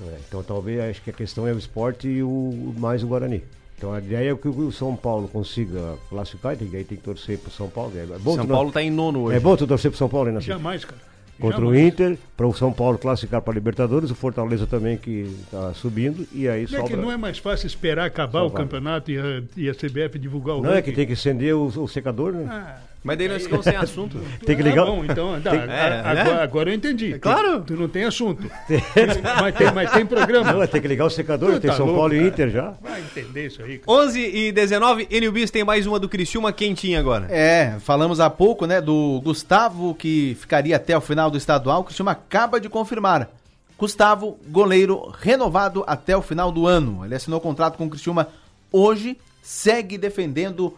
[0.00, 3.42] É, então talvez acho que a questão é o esporte e o mais o Guarani.
[3.76, 7.38] Então a ideia é que o São Paulo consiga classificar, e aí tem que torcer
[7.38, 7.92] pro São Paulo.
[7.96, 9.36] É bom São tu não- Paulo tá em nono hoje.
[9.36, 10.30] é bom tu torcer pro São Paulo?
[10.30, 10.52] Nacido?
[10.52, 11.00] Jamais, cara.
[11.40, 11.86] Contra o Jamais.
[11.92, 16.26] Inter, para o São Paulo classificar para a Libertadores, o Fortaleza também que está subindo,
[16.32, 16.96] e aí Não é, que sobra.
[16.96, 20.56] não é mais fácil esperar acabar Só o campeonato e a, e a CBF divulgar
[20.56, 20.90] o Não, é ranking?
[20.90, 22.46] que tem que acender o, o secador, né?
[22.48, 24.18] Ah, Mas daí nós ficamos sem assunto.
[24.44, 24.84] tem que ligar.
[24.84, 26.42] bom, então, tá, Tem- É, agora, né?
[26.42, 27.18] agora eu entendi.
[27.18, 27.60] claro.
[27.60, 28.42] Tu, tu não tem assunto.
[29.40, 30.52] mas, tem, mas tem programa.
[30.52, 32.26] Não, é tem que ligar o secador, Tu tem tá São louco, Paulo e.
[32.28, 32.74] Inter já.
[32.82, 33.98] Vai entender isso aí, cara.
[33.98, 37.26] 11 e 19, NBs tem mais uma do Criciúma quentinha agora.
[37.30, 41.92] É, falamos há pouco, né, do Gustavo que ficaria até o final do estadual, o
[41.92, 43.30] time acaba de confirmar.
[43.78, 47.02] Gustavo, goleiro renovado até o final do ano.
[47.02, 48.28] Ele assinou contrato com o Criciúma
[48.70, 50.76] hoje, segue defendendo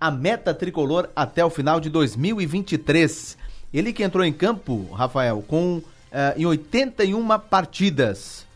[0.00, 3.36] a meta tricolor até o final de 2023.
[3.72, 8.46] Ele que entrou em campo, Rafael, com eh, em 81 partidas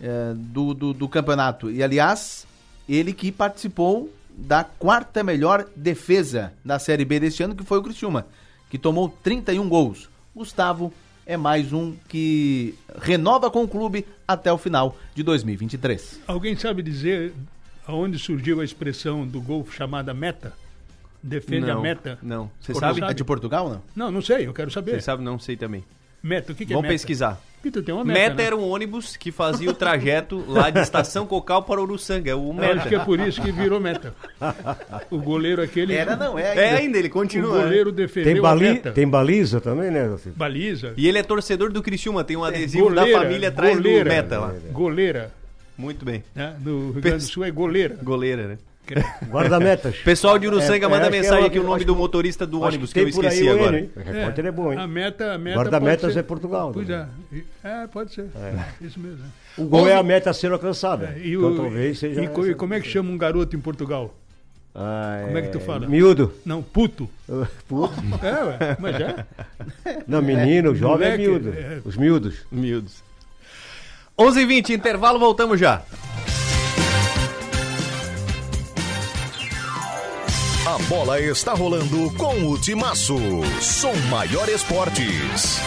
[0.00, 1.70] eh, do, do, do campeonato.
[1.70, 2.46] E, aliás,
[2.88, 7.82] ele que participou da quarta melhor defesa da Série B deste ano, que foi o
[7.82, 8.26] Criciúma,
[8.70, 10.08] que tomou 31 gols.
[10.34, 10.92] Gustavo
[11.26, 16.20] é mais um que renova com o clube até o final de 2023.
[16.26, 17.34] Alguém sabe dizer
[17.88, 20.52] aonde surgiu a expressão do gol chamada meta?
[21.22, 22.18] Defende não, a meta?
[22.22, 22.50] Não.
[22.60, 23.00] Você sabe?
[23.00, 23.10] sabe?
[23.10, 23.82] É de Portugal, não?
[23.96, 24.92] Não, não sei, eu quero saber.
[24.92, 25.22] Você sabe?
[25.24, 25.82] Não sei também.
[26.22, 26.94] Meta, o que, que é Vamos meta?
[26.94, 27.40] pesquisar.
[27.62, 28.44] Tu tem uma meta, Meta né?
[28.44, 32.36] era um ônibus que fazia o trajeto lá de Estação Cocal para Uruçanga.
[32.36, 33.04] O Eu acho que é Meta.
[33.04, 34.14] por isso que virou meta.
[35.10, 35.92] O goleiro aquele...
[35.94, 36.60] Era, não, é ainda.
[36.62, 37.56] É ainda, ele O continua.
[37.58, 37.62] né?
[37.64, 38.92] goleiro defendeu Tem, a bali, meta.
[38.92, 40.16] tem baliza também, né?
[40.36, 40.94] Baliza.
[40.96, 44.04] E ele é torcedor do Criciúma, tem um adesivo da Goleira, família atrás goleira.
[44.04, 44.54] do Meta lá.
[44.70, 45.32] Goleira.
[45.78, 46.22] Muito bem.
[46.34, 46.56] Né?
[46.62, 47.96] No Rio Grande do Sul é goleira.
[48.02, 48.58] Goleira, né?
[49.28, 49.96] Guarda-metas.
[50.02, 52.62] Pessoal de Uruçanga, É, manda é, mensagem é aqui o nome do que- motorista do
[52.62, 53.78] ônibus que eu aí esqueci agora.
[53.80, 53.90] Hein?
[53.94, 54.78] O repórter é, bom, hein?
[54.78, 57.06] A meta, a meta Guarda-metas é Portugal, Pois né?
[57.62, 57.82] é.
[57.82, 58.26] É, pode ser.
[58.80, 59.24] Isso mesmo.
[59.58, 61.14] O gol é a meta a ser alcançada.
[61.18, 62.22] E, então o- talvez seja.
[62.24, 64.14] e co- e essa- como é que chama um garoto em Portugal?
[64.74, 65.86] Ah, como é que tu fala?
[65.86, 66.32] Miúdo.
[66.46, 67.08] Não, puto.
[67.68, 67.92] Puto.
[68.22, 69.26] É, ué, mas é.
[70.06, 71.48] Não, menino, jovem é Moleque, miúdo.
[71.58, 71.78] é.
[71.84, 72.46] Os miúdos.
[72.50, 73.02] Miúdos.
[74.20, 75.82] 11 h 20 intervalo, voltamos já.
[80.66, 83.16] A bola está rolando com o Timaço.
[83.60, 85.60] Som Maior Esportes.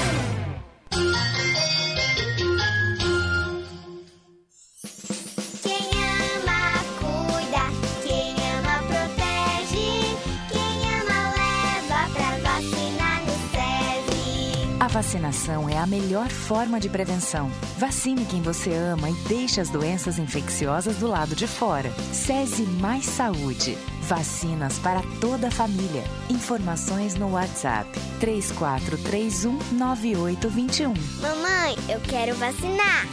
[14.91, 17.49] Vacinação é a melhor forma de prevenção.
[17.77, 21.89] Vacine quem você ama e deixe as doenças infecciosas do lado de fora.
[22.11, 23.77] SESI Mais Saúde.
[24.01, 26.03] Vacinas para toda a família.
[26.29, 30.93] Informações no WhatsApp 3431 9821.
[31.21, 33.07] Mamãe, eu quero vacinar.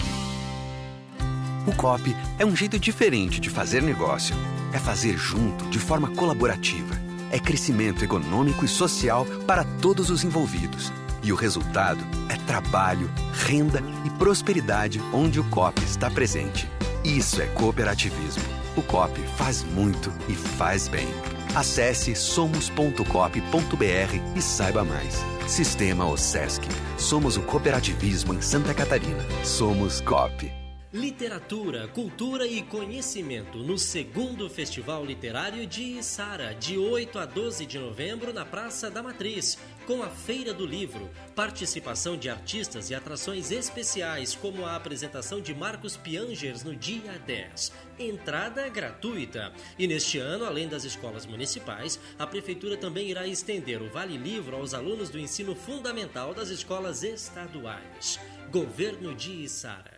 [1.64, 4.34] O COP é um jeito diferente de fazer negócio.
[4.72, 6.96] É fazer junto, de forma colaborativa.
[7.30, 10.90] É crescimento econômico e social para todos os envolvidos.
[11.22, 16.68] E o resultado é trabalho, renda e prosperidade onde o COP está presente.
[17.04, 18.42] Isso é cooperativismo.
[18.76, 21.08] O COP faz muito e faz bem.
[21.54, 23.04] Acesse somos.cop.br
[24.36, 25.24] e saiba mais.
[25.46, 26.62] Sistema OSESC.
[26.96, 29.24] Somos o cooperativismo em Santa Catarina.
[29.44, 30.52] Somos COP.
[30.92, 37.78] Literatura, cultura e conhecimento no segundo Festival Literário de Içara, de 8 a 12 de
[37.78, 43.50] novembro na Praça da Matriz, com a Feira do Livro, participação de artistas e atrações
[43.50, 47.72] especiais, como a apresentação de Marcos Piangers no dia 10.
[47.98, 49.50] Entrada gratuita.
[49.78, 54.56] E neste ano, além das escolas municipais, a Prefeitura também irá estender o Vale Livro
[54.56, 58.20] aos alunos do ensino fundamental das escolas estaduais.
[58.52, 59.97] Governo de Içara.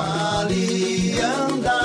[0.00, 1.78] Alianda.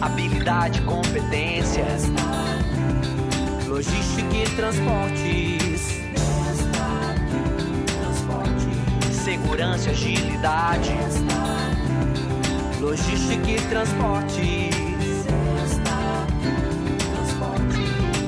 [0.00, 1.86] Habilidade, competência,
[3.68, 6.00] logística e transportes,
[9.24, 10.92] segurança agilidade,
[12.80, 14.74] logística e transportes,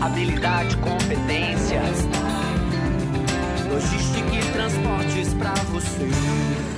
[0.00, 1.82] habilidade, competência,
[3.68, 6.77] logística e transportes pra você.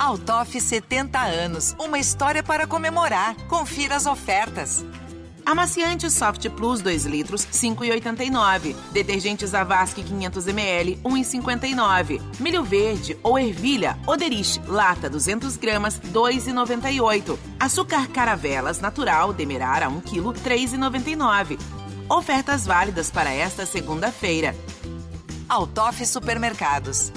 [0.00, 3.36] Altoff 70 anos, uma história para comemorar.
[3.48, 4.82] Confira as ofertas.
[5.44, 8.74] Amaciante Soft Plus 2 litros, 5,89.
[8.92, 12.18] Detergente Zavasque 500 ml, 1,59.
[12.40, 17.38] Milho verde ou ervilha Oderich, lata 200 gramas, 2,98.
[17.60, 21.58] Açúcar Caravelas natural Demerara 1 kg, 3,99.
[22.08, 24.56] Ofertas válidas para esta segunda-feira.
[25.46, 27.12] Altoff Supermercados.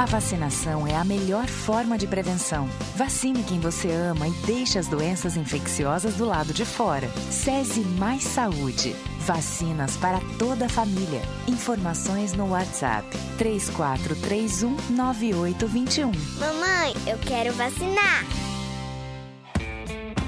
[0.00, 2.66] A vacinação é a melhor forma de prevenção.
[2.96, 7.06] Vacine quem você ama e deixe as doenças infecciosas do lado de fora.
[7.30, 8.96] SESI Mais Saúde.
[9.26, 11.20] Vacinas para toda a família.
[11.46, 16.12] Informações no WhatsApp 3431 9821.
[16.38, 18.24] Mamãe, eu quero vacinar.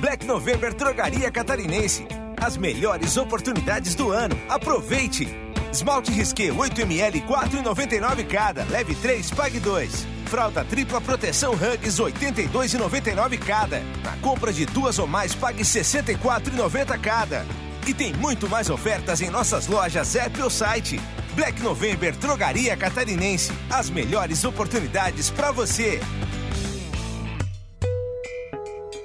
[0.01, 2.07] Black November Drogaria Catarinense.
[2.37, 4.39] As melhores oportunidades do ano.
[4.51, 5.42] Aproveite!
[5.73, 8.65] Esmalte Risqué 8ml 4,99 cada.
[8.65, 10.07] Leve 3, pague 2.
[10.27, 13.81] Fralda tripla proteção Hugs 82,99 cada.
[14.05, 17.47] Na compra de duas ou mais, pague 64,90 cada.
[17.87, 21.01] E tem muito mais ofertas em nossas lojas app ou site.
[21.35, 23.51] Black November Drogaria Catarinense.
[23.71, 26.01] As melhores oportunidades para você.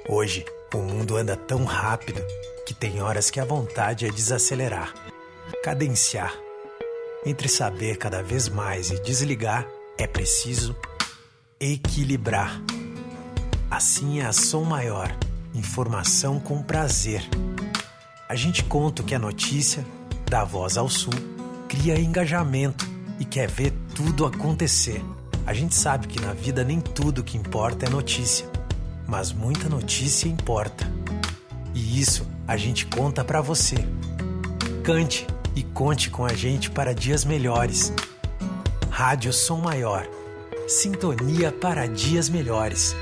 [0.06, 2.22] Hoje, o mundo anda tão rápido
[2.66, 4.92] que tem horas que a vontade é desacelerar,
[5.62, 6.47] cadenciar.
[7.28, 10.74] Entre saber cada vez mais e desligar, É preciso
[11.60, 12.58] equilibrar.
[13.70, 15.14] Assim é a Som Maior.
[15.54, 17.28] Informação com prazer.
[18.26, 19.84] A gente conta o que é notícia,
[20.30, 21.12] dá voz ao sul,
[21.68, 22.88] cria engajamento
[23.20, 25.04] e quer ver tudo acontecer.
[25.44, 28.48] A gente sabe que na vida nem tudo que importa é notícia,
[29.06, 30.90] mas muita notícia importa.
[31.74, 33.76] E isso a gente conta pra você.
[34.82, 37.92] Cante e conte com a gente para dias melhores.
[38.90, 40.08] Rádio Som Maior.
[40.66, 42.94] Sintonia para dias melhores.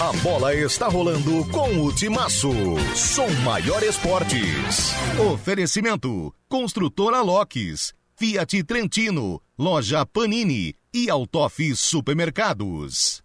[0.00, 2.52] A bola está rolando com o Timaço.
[2.94, 4.92] Som Maior Esportes.
[5.32, 13.22] Oferecimento: Construtora Locks, Fiat Trentino, Loja Panini e Autof Supermercados.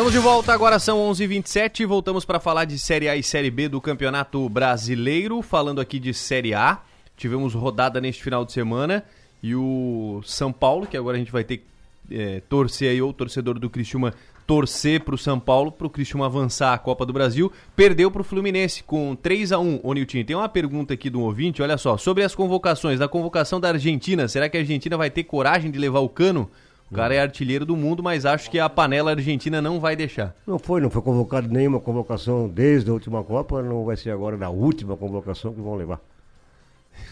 [0.00, 3.22] Estamos de volta, agora são 11 h 27 voltamos para falar de Série A e
[3.22, 5.42] Série B do Campeonato Brasileiro.
[5.42, 6.80] Falando aqui de Série A,
[7.18, 9.04] tivemos rodada neste final de semana
[9.42, 11.64] e o São Paulo, que agora a gente vai ter que
[12.12, 14.14] é, torcer aí, ou o torcedor do Criciúma
[14.46, 18.22] torcer para o São Paulo, para o Criciúma avançar a Copa do Brasil, perdeu para
[18.22, 21.76] o Fluminense com 3 a 1 Ô Nilton, tem uma pergunta aqui do ouvinte, olha
[21.76, 25.70] só, sobre as convocações, da convocação da Argentina, será que a Argentina vai ter coragem
[25.70, 26.50] de levar o cano?
[26.90, 30.34] O cara é artilheiro do mundo, mas acho que a panela argentina não vai deixar.
[30.46, 34.36] Não foi, não foi convocado nenhuma convocação desde a última Copa, não vai ser agora
[34.36, 36.00] da última convocação que vão levar.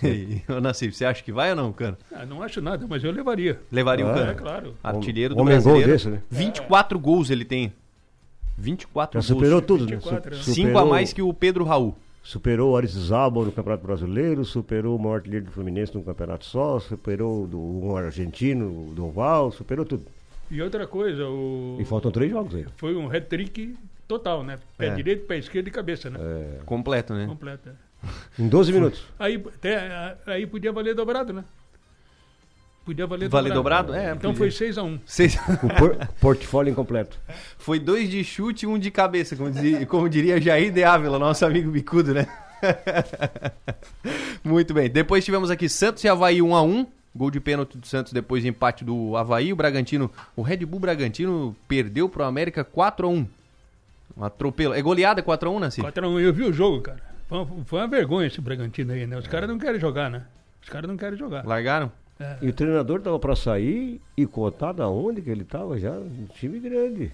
[0.03, 1.97] E, Ô Nassif, você acha que vai ou não, Cano?
[2.13, 3.59] Ah, não acho nada, mas eu levaria.
[3.71, 4.31] Levaria o Ah, Cano?
[4.31, 4.75] É, claro.
[4.83, 5.93] Artilheiro do Homem gol brasileiro.
[5.93, 6.23] desse, né?
[6.31, 7.73] 24 gols ele tem.
[8.57, 9.39] 24 Já gols.
[9.41, 9.93] superou tudo, né?
[9.97, 10.55] 24, Su- né?
[10.55, 11.97] Cinco a superou- mais que o Pedro Raul.
[12.29, 16.79] Superou o Arizabal no Campeonato Brasileiro, superou o maior artilheiro do Fluminense num campeonato só,
[16.79, 20.05] superou do, um argentino, do Oval, superou tudo.
[20.51, 21.79] E outra coisa, o...
[21.81, 22.67] E faltam três jogos aí.
[22.77, 23.75] foi um hat-trick
[24.07, 24.59] total, né?
[24.77, 24.95] Pé É.
[24.95, 26.19] direito, pé esquerdo e cabeça, né?
[26.67, 27.25] Completo, né?
[27.27, 27.75] Completa.
[28.39, 29.03] Em 12 minutos.
[29.19, 31.43] Aí, até, aí podia valer dobrado, né?
[32.89, 33.95] Podia valer, Valer dobrado?
[33.95, 34.51] É, Então podia.
[34.51, 34.99] foi 6x1.
[35.05, 35.37] Seis...
[35.63, 37.19] O por- portfólio incompleto.
[37.59, 41.19] Foi dois de chute e um de cabeça, como, dizia, como diria Jair de Ávila,
[41.19, 42.27] nosso amigo bicudo, né?
[44.43, 44.89] Muito bem.
[44.89, 48.43] Depois tivemos aqui Santos e Havaí 1 a 1 Gol de pênalti do Santos depois
[48.43, 49.53] de empate do Havaí.
[49.53, 53.27] O Bragantino, o Red Bull Bragantino perdeu pro América 4 a 1
[54.17, 54.73] Um atropelo.
[54.73, 55.83] É goleada 4 a 1 Nassi?
[55.83, 56.21] 4x1.
[56.21, 57.01] Eu vi o jogo, cara.
[57.29, 59.19] Foi uma, foi uma vergonha esse Bragantino aí, né?
[59.19, 60.23] Os caras não querem jogar, né?
[60.63, 61.45] Os caras não querem jogar.
[61.45, 61.93] Largaram?
[62.43, 65.93] E o treinador tava para sair e cotado aonde que ele tava já?
[65.93, 67.13] Um time grande.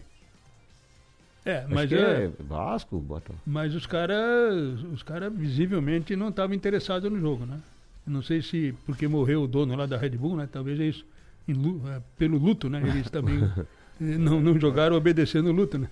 [1.45, 3.33] É, Acho mas, que é, é Vasco, Bota.
[3.47, 7.61] mas os caras os cara visivelmente não estavam interessados no jogo, né?
[8.07, 10.49] Não sei se porque morreu o dono lá da Red Bull, né?
[10.51, 11.05] Talvez é isso.
[11.49, 12.83] é, pelo luto, né?
[12.83, 13.39] Eles também
[14.01, 15.89] não, não jogaram obedecendo o luto, né?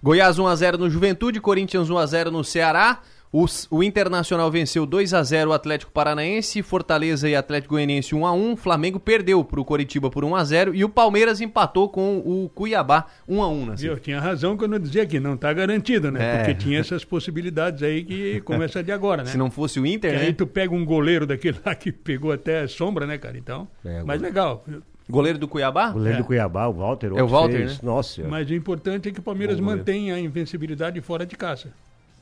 [0.00, 3.00] Goiás 1x0 no Juventude, Corinthians 1x0 no Ceará.
[3.36, 8.56] O, o Internacional venceu 2x0 o Atlético Paranaense, Fortaleza e Atlético Goianiense 1x1.
[8.56, 13.66] Flamengo perdeu para o Coritiba por 1x0 e o Palmeiras empatou com o Cuiabá 1x1.
[13.66, 13.86] Nassi.
[13.86, 16.22] Eu tinha razão quando eu dizia que não está garantido, né?
[16.22, 16.36] É.
[16.36, 19.30] Porque tinha essas possibilidades aí que começa de agora, né?
[19.30, 20.26] Se não fosse o Inter, Que né?
[20.26, 23.36] aí tu pega um goleiro daquele lá que pegou até sombra, né, cara?
[23.36, 24.64] Então, É, mas legal.
[25.10, 25.90] Goleiro do Cuiabá?
[25.90, 26.22] O goleiro É.
[26.22, 27.10] do Cuiabá, o Walter.
[27.16, 27.78] É o Walter, fez- né?
[27.82, 31.70] Nossa, Mas o importante é que o Palmeiras mantenha a invencibilidade fora de casa.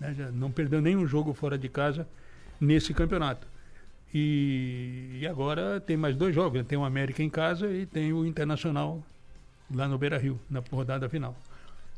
[0.03, 0.15] Né?
[0.15, 2.07] Já não perdeu nenhum jogo fora de casa
[2.61, 3.47] nesse campeonato.
[4.13, 6.59] E, e agora tem mais dois jogos.
[6.59, 6.67] né?
[6.69, 9.03] Tem o América em casa e tem o Internacional
[9.73, 11.35] lá no Beira Rio, na rodada final.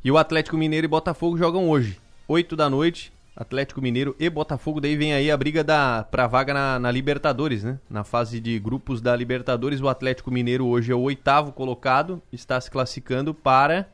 [0.05, 3.13] E o Atlético Mineiro e Botafogo jogam hoje, 8 da noite.
[3.37, 7.65] Atlético Mineiro e Botafogo, daí vem aí a briga da, pra vaga na, na Libertadores,
[7.65, 7.81] né?
[7.91, 12.61] Na fase de grupos da Libertadores, o Atlético Mineiro hoje é o oitavo colocado, está
[12.61, 13.89] se classificando para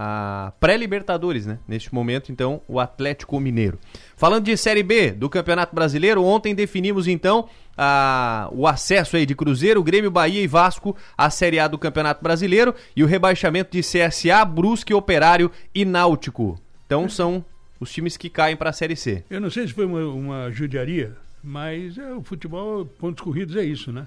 [0.00, 1.58] a pré-Libertadores, né?
[1.66, 3.80] Neste momento, então, o Atlético Mineiro.
[4.16, 9.34] Falando de Série B do Campeonato Brasileiro, ontem definimos então a- o acesso aí de
[9.34, 13.82] Cruzeiro, Grêmio, Bahia e Vasco à Série A do Campeonato Brasileiro e o rebaixamento de
[13.82, 16.60] CSA, Brusque, Operário e Náutico.
[16.86, 17.44] Então são
[17.80, 19.24] os times que caem para a Série C.
[19.28, 23.64] Eu não sei se foi uma, uma judiaria, mas é, o futebol, pontos corridos é
[23.64, 24.06] isso, né?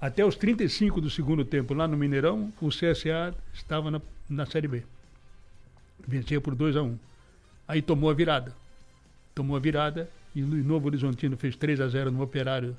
[0.00, 4.66] Até os 35 do segundo tempo, lá no Mineirão, o CSA estava na, na Série
[4.68, 4.82] B.
[6.06, 6.98] Vencia por 2 a 1
[7.68, 8.54] Aí tomou a virada.
[9.34, 12.76] Tomou a virada e o Novo Horizontino fez 3 a 0 no Operário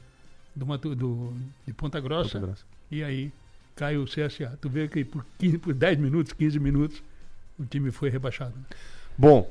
[0.55, 1.33] do, do-
[1.65, 2.63] de Ponta Grossa, Ponta Grossa.
[2.89, 3.31] E aí
[3.75, 4.57] caiu o CSA.
[4.59, 7.01] Tu vê que por, 15, por 10 minutos, 15 minutos,
[7.59, 8.53] o time foi rebaixado.
[9.17, 9.49] Bom,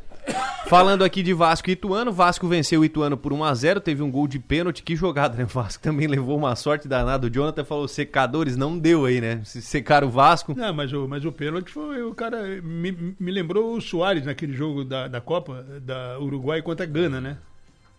[0.70, 4.28] Falando aqui de Vasco e Ituano, Vasco venceu o Ituano por 1x0, teve um gol
[4.28, 5.42] de pênalti, que jogada, né?
[5.42, 7.26] O Vasco também levou uma sorte danada.
[7.26, 9.40] O Jonathan falou, secadores, não deu aí, né?
[9.44, 10.54] Se secaram o Vasco.
[10.56, 12.00] Não, mas o, mas o pênalti foi.
[12.04, 16.86] O cara me, me lembrou o Soares naquele jogo da, da Copa, da Uruguai contra
[16.86, 17.36] a Gana, né?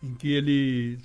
[0.01, 0.97] Em que ele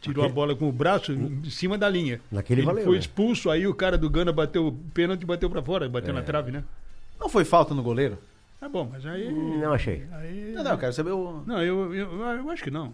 [0.00, 2.18] tirou a bola com o braço em cima da linha.
[2.32, 2.98] Naquele ele valeu, foi né?
[2.98, 6.22] expulso, aí o cara do Gana bateu o pênalti e bateu pra fora, bateu na
[6.22, 6.64] trave, né?
[7.20, 8.16] Não foi falta no goleiro?
[8.60, 9.32] Tá bom, mas aí.
[9.32, 10.06] Não achei.
[10.12, 11.42] aí Não, não, eu quero saber o.
[11.46, 12.92] Não, eu, eu, eu acho que não.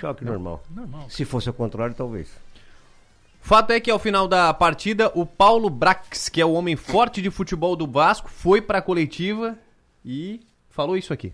[0.00, 0.62] Choque normal.
[0.70, 1.10] Normal.
[1.10, 2.34] Se fosse ao contrário, talvez.
[3.42, 7.20] Fato é que ao final da partida, o Paulo Brax, que é o homem forte
[7.20, 9.58] de futebol do Vasco, foi pra coletiva
[10.04, 11.32] e falou isso aqui.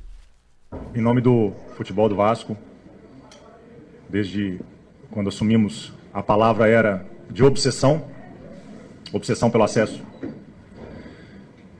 [0.94, 2.56] Em nome do futebol do Vasco,
[4.08, 4.60] desde
[5.10, 8.08] quando assumimos, a palavra era de obsessão,
[9.12, 10.02] obsessão pelo acesso.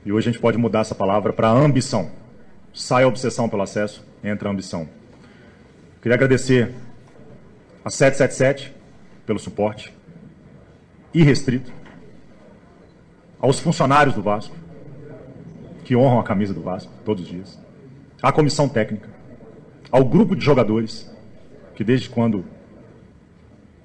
[0.07, 2.09] E hoje a gente pode mudar essa palavra para ambição.
[2.73, 4.87] Sai a obsessão pelo acesso, entra a ambição.
[6.01, 6.73] Queria agradecer
[7.83, 8.73] a 777
[9.25, 9.93] pelo suporte
[11.13, 11.73] irrestrito,
[13.37, 14.55] aos funcionários do Vasco,
[15.83, 17.59] que honram a camisa do Vasco todos os dias,
[18.23, 19.09] à comissão técnica,
[19.91, 21.13] ao grupo de jogadores,
[21.75, 22.45] que desde quando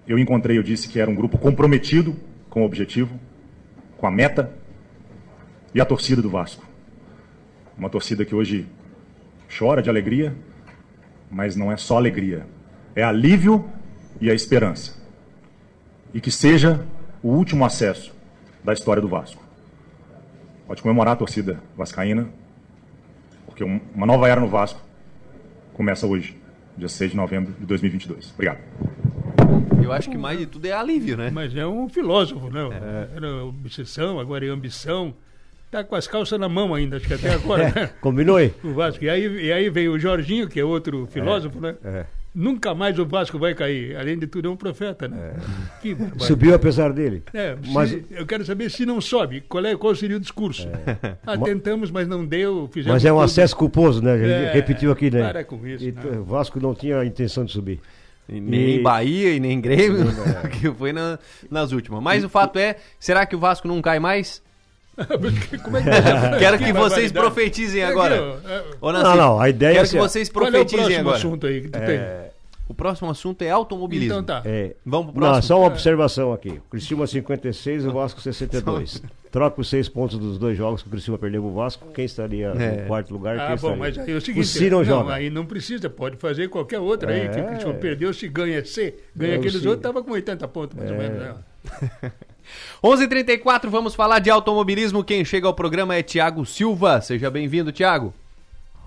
[0.06, 2.14] eu encontrei, eu disse que era um grupo comprometido
[2.48, 3.18] com o objetivo,
[3.98, 4.61] com a meta,
[5.74, 6.64] e a torcida do Vasco.
[7.76, 8.66] Uma torcida que hoje
[9.58, 10.34] chora de alegria,
[11.30, 12.46] mas não é só alegria,
[12.94, 13.64] é alívio
[14.20, 15.00] e a esperança.
[16.12, 16.84] E que seja
[17.22, 18.14] o último acesso
[18.62, 19.42] da história do Vasco.
[20.66, 22.28] Pode comemorar a torcida vascaína,
[23.46, 24.80] porque um- uma nova era no Vasco
[25.72, 26.36] começa hoje,
[26.76, 28.30] dia 6 de novembro de 2022.
[28.34, 28.58] Obrigado.
[29.82, 31.30] Eu acho que mais de tudo é alívio, né?
[31.30, 32.60] Mas é um filósofo, né?
[33.16, 35.14] Era obsessão, agora é ambição.
[35.72, 37.90] Tá com as calças na mão ainda, acho que até agora, né?
[38.00, 38.52] Combinou aí?
[38.62, 39.02] O Vasco.
[39.02, 41.74] E aí, e aí vem o Jorginho, que é outro filósofo, né?
[41.82, 42.04] É.
[42.34, 43.96] Nunca mais o Vasco vai cair.
[43.96, 45.32] Além de tudo, é um profeta, né?
[45.80, 46.26] Que barbaridade.
[46.26, 47.22] Subiu apesar dele.
[47.32, 50.68] É, Mas- se- eu quero saber se não sobe, qual, é, qual seria o discurso?
[51.26, 52.68] Ah, tentamos, mas não deu.
[52.70, 53.24] Fizemos Mas é um tudo.
[53.24, 54.48] acesso culposo, né?
[54.48, 55.26] É, repetiu aqui, né?
[55.26, 56.02] para com isso, E, né?
[56.18, 57.80] O Vasco não tinha a intenção de subir.
[58.28, 60.04] Nem E- Bahia e nem Grêmio,
[60.44, 60.48] É.
[60.52, 61.18] que foi na-
[61.50, 62.02] nas últimas.
[62.02, 64.42] Mas o fato é, será que o Vasco não cai mais?
[65.62, 65.88] Como é que
[66.38, 68.14] Quero que, Que vocês profetizem Aqui, agora.
[68.16, 71.00] é- Ô, Não, não, a ideia Quero é que vocês Qual é o profetizem próximo
[71.00, 71.16] agora.
[71.16, 72.30] assunto aí que tu É,
[72.68, 74.12] O próximo assunto é automobilismo.
[74.20, 74.42] Então tá.
[74.44, 75.42] É, Vamos pro não, próximo?
[75.48, 76.50] só uma observação aqui.
[76.50, 79.02] O Criciúma 56 e o Vasco 62.
[79.32, 81.86] Troca os seis pontos dos dois jogos que o Criciúma perdeu pro Vasco.
[81.94, 82.82] Quem estaria É.
[82.82, 83.38] no quarto lugar?
[83.40, 83.76] Ah, quem bom, estaria?
[83.78, 84.46] mas aí é o seguinte.
[84.46, 85.14] Se não, não, joga.
[85.14, 87.30] aí não precisa, pode fazer qualquer outra aí.
[87.30, 87.46] Que o É.
[87.48, 90.90] Cristiano perdeu, se ganha C, ganha É, o aqueles outros, tava com 80 pontos, mais
[90.90, 91.18] ou menos.
[91.18, 91.34] Né?
[92.82, 95.04] 11h34, vamos falar de automobilismo.
[95.04, 97.00] Quem chega ao programa é Tiago Silva.
[97.00, 98.12] Seja bem-vindo, Tiago.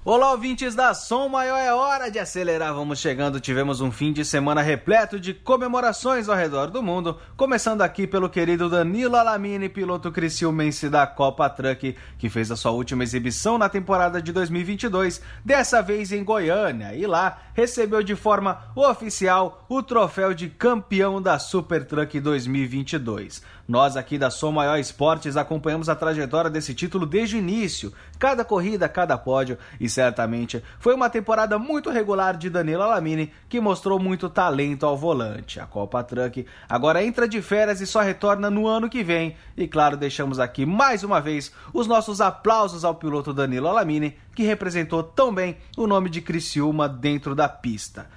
[0.07, 2.75] Olá, ouvintes da Som Maior, é hora de acelerar.
[2.75, 3.39] Vamos chegando.
[3.39, 7.17] Tivemos um fim de semana repleto de comemorações ao redor do mundo.
[7.35, 12.69] Começando aqui pelo querido Danilo Alamini, piloto criciumense da Copa Truck, que fez a sua
[12.69, 16.93] última exibição na temporada de 2022, dessa vez em Goiânia.
[16.93, 23.41] E lá recebeu de forma oficial o troféu de campeão da Super Truck 2022.
[23.67, 28.45] Nós aqui da Som Maior Esportes acompanhamos a trajetória desse título desde o início, cada
[28.45, 33.97] corrida, cada pódio, e certamente foi uma temporada muito regular de Danilo Alamini, que mostrou
[33.97, 35.59] muito talento ao volante.
[35.59, 39.35] A Copa Truck agora entra de férias e só retorna no ano que vem.
[39.57, 44.43] E claro, deixamos aqui mais uma vez os nossos aplausos ao piloto Danilo Alamini, que
[44.43, 48.07] representou tão bem o nome de Criciúma dentro da pista.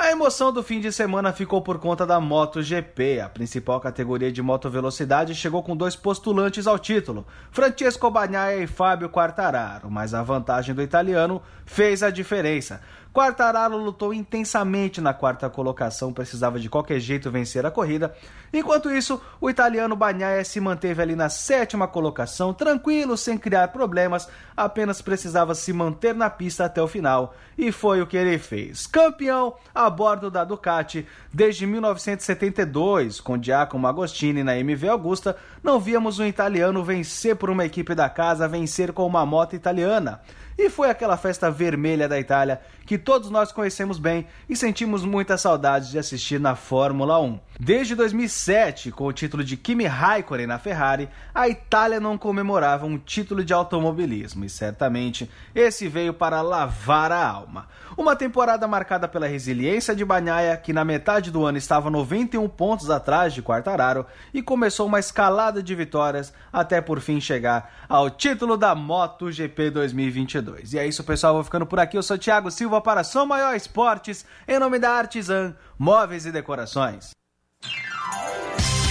[0.00, 3.20] A emoção do fim de semana ficou por conta da MotoGP.
[3.20, 8.68] A principal categoria de moto velocidade chegou com dois postulantes ao título, Francesco Bagnaia e
[8.68, 12.80] Fábio Quartararo, mas a vantagem do italiano fez a diferença.
[13.12, 18.14] Quartararo lutou intensamente na quarta colocação, precisava de qualquer jeito vencer a corrida.
[18.52, 24.28] Enquanto isso, o italiano Bagnaia se manteve ali na sétima colocação, tranquilo, sem criar problemas,
[24.56, 27.34] apenas precisava se manter na pista até o final.
[27.56, 28.86] E foi o que ele fez.
[28.86, 36.18] Campeão a bordo da Ducati desde 1972, com Giacomo Agostini na MV Augusta, não víamos
[36.18, 40.20] um italiano vencer por uma equipe da casa, vencer com uma moto italiana.
[40.58, 45.36] E foi aquela festa vermelha da Itália que todos nós conhecemos bem e sentimos muita
[45.36, 47.38] saudade de assistir na Fórmula 1.
[47.60, 52.96] Desde 2007, com o título de Kimi Raikkonen na Ferrari, a Itália não comemorava um
[52.96, 57.68] título de automobilismo e certamente esse veio para lavar a alma.
[57.94, 62.88] Uma temporada marcada pela resiliência de Bagnaia, que na metade do ano estava 91 pontos
[62.88, 68.56] atrás de Quartararo e começou uma escalada de vitórias até por fim chegar ao título
[68.56, 70.47] da MotoGP 2022.
[70.72, 71.96] E é isso, pessoal, vou ficando por aqui.
[71.96, 77.10] Eu sou Thiago Silva para Som Maior Esportes, em nome da Artisan Móveis e Decorações.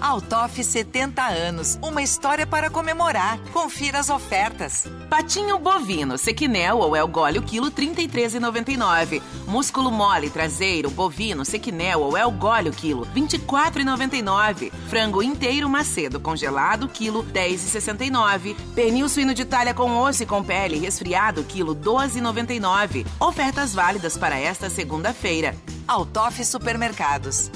[0.00, 3.38] Altoff 70 anos, uma história para comemorar.
[3.52, 4.86] Confira as ofertas.
[5.10, 9.20] Patinho bovino, sequinel ou elgólio, quilo 33,99.
[9.46, 14.72] Músculo mole traseiro, bovino, sequinel ou elgólio, quilo 24,99.
[14.88, 18.56] Frango inteiro macedo congelado, quilo 10,69.
[18.74, 23.06] Pernil suíno de talha com osso e com pele resfriado, quilo 12,99.
[23.20, 25.54] Ofertas válidas para esta segunda-feira.
[25.86, 27.50] Altoff Supermercados.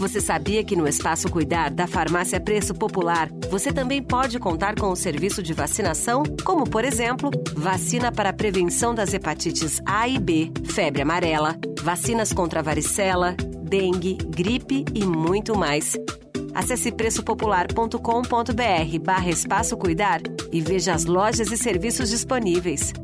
[0.00, 4.88] Você sabia que no Espaço Cuidar da Farmácia Preço Popular você também pode contar com
[4.88, 10.18] o serviço de vacinação, como por exemplo, vacina para a prevenção das hepatites A e
[10.18, 15.98] B, febre amarela, vacinas contra varicela, dengue, gripe e muito mais.
[16.54, 22.94] Acesse preçopopular.com.br barra Espaço Cuidar e veja as lojas e serviços disponíveis.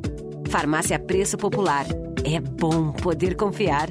[0.49, 1.85] Farmácia Preço Popular.
[2.25, 3.91] É bom poder confiar.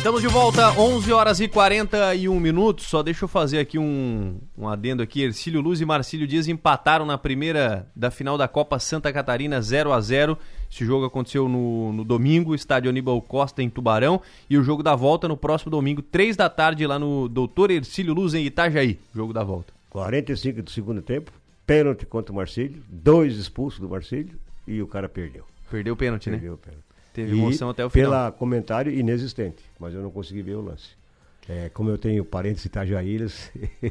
[0.00, 2.86] Estamos de volta, 11 horas e 41 minutos.
[2.86, 5.20] Só deixa eu fazer aqui um, um adendo aqui.
[5.20, 9.92] Ercílio Luz e Marcílio Dias empataram na primeira da final da Copa Santa Catarina 0
[9.92, 10.38] a 0
[10.72, 14.22] Esse jogo aconteceu no, no domingo, estádio Aníbal Costa em Tubarão.
[14.48, 18.14] E o jogo da volta no próximo domingo, 3 da tarde, lá no Doutor Ercílio
[18.14, 18.98] Luz em Itajaí.
[19.14, 19.70] Jogo da volta.
[19.90, 21.30] 45 do segundo tempo,
[21.66, 25.44] pênalti contra o Marcílio, dois expulsos do Marcílio e o cara perdeu.
[25.70, 26.38] Perdeu o pênalti, né?
[26.38, 26.84] Perdeu o pênalti.
[27.12, 28.10] Teve E emoção até o final.
[28.10, 31.00] Pela comentário inexistente, mas eu não consegui ver o lance.
[31.48, 33.50] É, como eu tenho parentes itajaíras.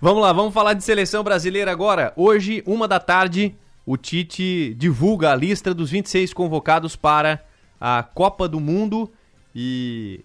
[0.00, 2.12] Vamos lá, vamos falar de seleção brasileira agora.
[2.16, 7.42] Hoje, uma da tarde, o Tite divulga a lista dos 26 convocados para
[7.80, 9.10] a Copa do Mundo.
[9.54, 10.24] E.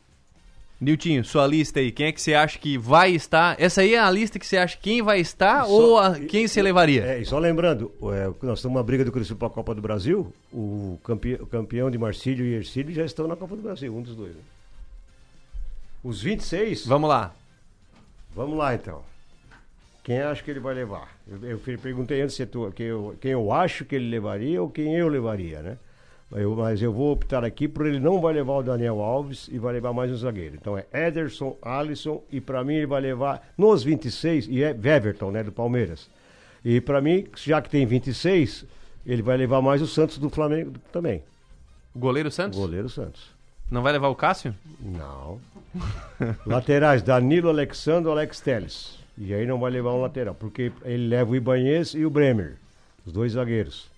[0.84, 3.56] Niltinho, sua lista aí, quem é que você acha que vai estar?
[3.60, 6.62] Essa aí é a lista que você acha quem vai estar ou a- quem você
[6.62, 7.04] levaria?
[7.06, 9.82] É, e só lembrando, é, nós estamos uma briga do Criciúma para a Copa do
[9.82, 10.34] Brasil.
[10.52, 14.02] O, campe, o campeão de Marcílio e Ercílio já estão na Copa do Brasil, um
[14.02, 14.36] dos dois.
[14.36, 14.42] né?
[16.04, 16.86] Os 26.
[16.86, 17.34] Vamos lá.
[18.36, 19.02] Vamos lá então.
[20.04, 21.16] Quem acha que ele vai levar?
[21.26, 24.70] Eu, eu perguntei antes se tu, quem, eu, quem eu acho que ele levaria ou
[24.70, 25.78] quem eu levaria, né?
[26.34, 29.48] Mas eu, mas eu vou optar aqui por ele não vai levar o Daniel Alves
[29.52, 30.56] e vai levar mais um zagueiro.
[30.56, 35.30] Então é Ederson, Alisson e para mim ele vai levar nos 26 e é Everton,
[35.30, 36.10] né, do Palmeiras.
[36.66, 38.66] E para mim, já que tem 26,
[39.06, 41.22] ele vai levar mais o Santos do Flamengo também.
[41.94, 42.58] O goleiro Santos?
[42.58, 43.30] Goleiro Santos.
[43.70, 44.56] Não vai levar o Cássio?
[44.80, 45.40] Não.
[46.48, 48.98] Laterais, Danilo, Alexandre, Alex Teles.
[49.20, 52.56] E aí não vai levar um lateral, porque ele leva o Ibanez e o Bremer,
[53.06, 53.93] os dois zagueiros.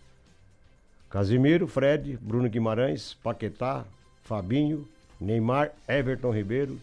[1.09, 3.85] Casimiro, Fred, Bruno Guimarães, Paquetá,
[4.23, 4.87] Fabinho,
[5.19, 6.79] Neymar, Everton Ribeiro.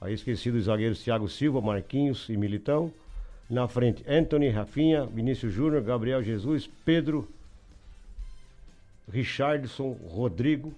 [0.00, 2.92] Aí esqueci dos zagueiros Thiago Silva, Marquinhos e Militão.
[3.48, 7.28] Na frente, Anthony, Rafinha, Vinícius Júnior, Gabriel Jesus, Pedro,
[9.12, 10.72] Richardson, Rodrigo.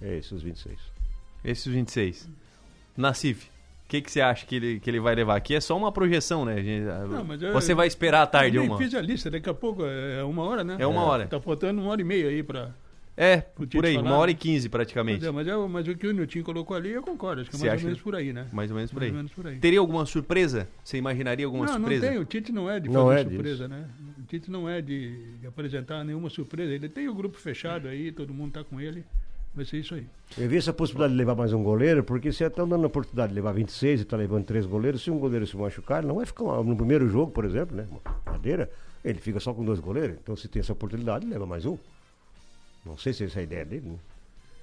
[0.00, 0.78] É esses os 26.
[1.44, 2.28] Esses 26.
[2.96, 3.57] Nassif, o
[3.88, 5.36] que, que você acha que ele, que ele vai levar?
[5.36, 6.62] Aqui é só uma projeção, né?
[6.62, 6.84] gente?
[6.84, 8.78] Não, mas eu- Você vai esperar a tarde eu nem uma.
[8.78, 10.76] fiz a lista, daqui a pouco é uma hora, né?
[10.78, 11.26] É uma hora.
[11.26, 12.70] Tá faltando uma hora e meia aí pra.
[13.20, 14.38] É, por aí, falar, uma hora e né?
[14.40, 15.18] quinze praticamente.
[15.18, 17.40] Pois é, mas, é, mas o que o Nilton colocou ali, eu concordo.
[17.40, 17.84] Acho que é Você mais acha?
[17.84, 18.46] ou menos por aí, né?
[18.52, 19.08] Mais ou menos por aí.
[19.08, 19.58] Mais ou menos por aí.
[19.58, 20.68] Teria alguma surpresa?
[20.84, 22.06] Você imaginaria alguma não, surpresa?
[22.06, 22.20] não tem.
[22.20, 23.88] O Tite não é de Não fazer é surpresa, né?
[24.20, 26.72] O Tite não é de, de apresentar nenhuma surpresa.
[26.72, 29.02] Ele tem o grupo fechado aí, todo mundo tá com ele.
[29.58, 30.06] Vai ser isso aí.
[30.38, 33.30] Eu vi essa possibilidade de levar mais um goleiro, porque se estão dando a oportunidade
[33.30, 36.26] de levar 26 e está levando três goleiros, se um goleiro se machucar, não vai
[36.26, 37.84] ficar no primeiro jogo, por exemplo, né?
[38.24, 38.70] Madeira,
[39.04, 40.16] ele fica só com dois goleiros.
[40.22, 41.76] Então se tem essa oportunidade, leva mais um.
[42.86, 43.98] Não sei se essa é a ideia dele, né?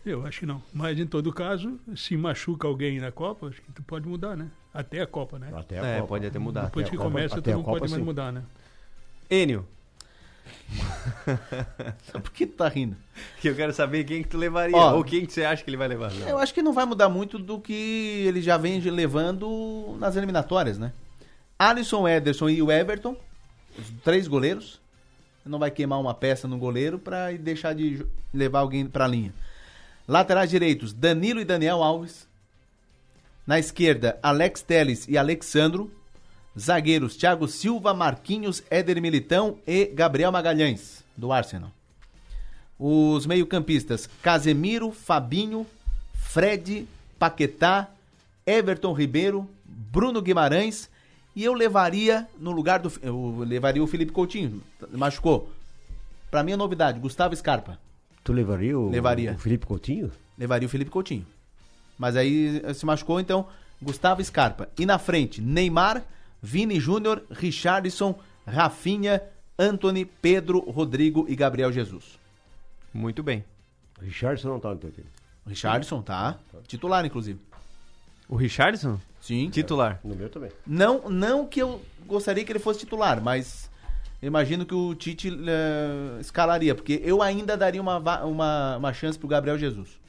[0.05, 0.63] Eu acho que não.
[0.73, 4.47] Mas em todo caso, se machuca alguém na Copa, acho que tu pode mudar, né?
[4.73, 5.49] Até a Copa, né?
[5.53, 6.67] Até É, pode até mudar.
[6.67, 8.05] Depois Até que a Copa- começa, tu a não Copa, pode mais sim.
[8.05, 8.43] mudar, né?
[9.29, 9.67] Enio,
[12.11, 12.95] Por que tu tá rindo?
[13.39, 14.75] que eu quero saber quem que tu levaria.
[14.75, 16.11] Ó, ou quem que você acha que ele vai levar.
[16.27, 20.77] Eu acho que não vai mudar muito do que ele já vem levando nas eliminatórias,
[20.77, 20.91] né?
[21.57, 23.15] Alisson, Ederson e o Everton,
[23.77, 24.81] os três goleiros.
[25.45, 29.33] Não vai queimar uma peça no goleiro pra deixar de levar alguém pra linha.
[30.07, 32.27] Laterais direitos, Danilo e Daniel Alves.
[33.45, 35.91] Na esquerda, Alex Teles e Alexandro.
[36.57, 41.71] Zagueiros, Thiago Silva, Marquinhos, Éder Militão e Gabriel Magalhães, do Arsenal.
[42.79, 45.65] Os meio-campistas, Casemiro, Fabinho,
[46.13, 46.87] Fred,
[47.17, 47.89] Paquetá,
[48.45, 50.89] Everton Ribeiro, Bruno Guimarães
[51.35, 55.49] e eu levaria no lugar do eu levaria o Felipe Coutinho, machucou.
[56.31, 57.77] Pra mim é novidade, Gustavo Scarpa.
[58.23, 59.33] Tu levaria o, Levaria.
[59.33, 60.11] o Felipe Coutinho?
[60.37, 61.25] Levaria o Felipe Coutinho.
[61.97, 63.47] Mas aí eh, se machucou, então
[63.81, 64.67] Gustavo Scarpa.
[64.77, 66.03] E na frente, Neymar,
[66.45, 69.19] Vini Júnior, Richardson, Rafinha,
[69.57, 72.19] Anthony, Pedro, Rodrigo e Gabriel Jesus.
[72.93, 73.43] Muito bem.
[73.99, 75.07] Richardson não tá no teu time.
[75.47, 76.37] Richardson, tá.
[76.67, 77.39] Titular, inclusive.
[78.29, 78.99] O Richardson?
[79.19, 79.49] Sim.
[79.49, 79.99] Titular.
[80.03, 80.51] No meu também.
[80.67, 83.67] Não, não que eu gostaria que ele fosse titular, mas
[84.21, 89.27] imagino que o Tite eh, escalaria, porque eu ainda daria uma, uma, uma chance pro
[89.27, 89.99] Gabriel Jesus.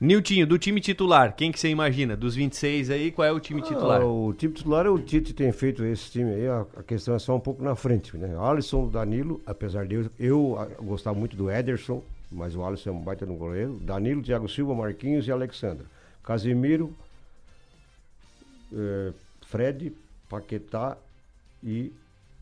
[0.00, 2.16] Niltinho, do time titular, quem que você imagina?
[2.16, 4.00] Dos 26 aí, qual é o time titular?
[4.00, 7.16] Ah, o time titular é o Tite tem feito esse time aí, a, a questão
[7.16, 8.36] é só um pouco na frente, né?
[8.38, 12.92] Alisson, Danilo, apesar de eu, eu ah, gostar muito do Ederson, mas o Alisson é
[12.92, 13.76] um baita no goleiro.
[13.82, 15.84] Danilo, Thiago Silva, Marquinhos e Alexandre.
[16.22, 16.94] Casemiro,
[18.72, 19.12] eh,
[19.46, 19.92] Fred,
[20.28, 20.96] Paquetá
[21.64, 21.90] e.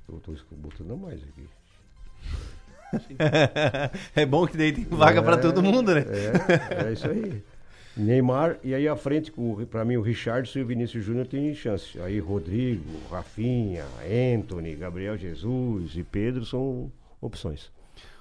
[0.08, 1.48] Eu esco- botando mais aqui.
[4.14, 6.04] É bom que daí tem vaga pra todo mundo, né?
[6.08, 7.42] É, é isso aí.
[7.96, 9.32] Neymar, e aí à frente,
[9.70, 11.98] pra mim, o Richardson e o Vinícius Júnior têm chance.
[12.00, 13.84] Aí Rodrigo, Rafinha,
[14.36, 17.70] Anthony, Gabriel Jesus e Pedro são opções.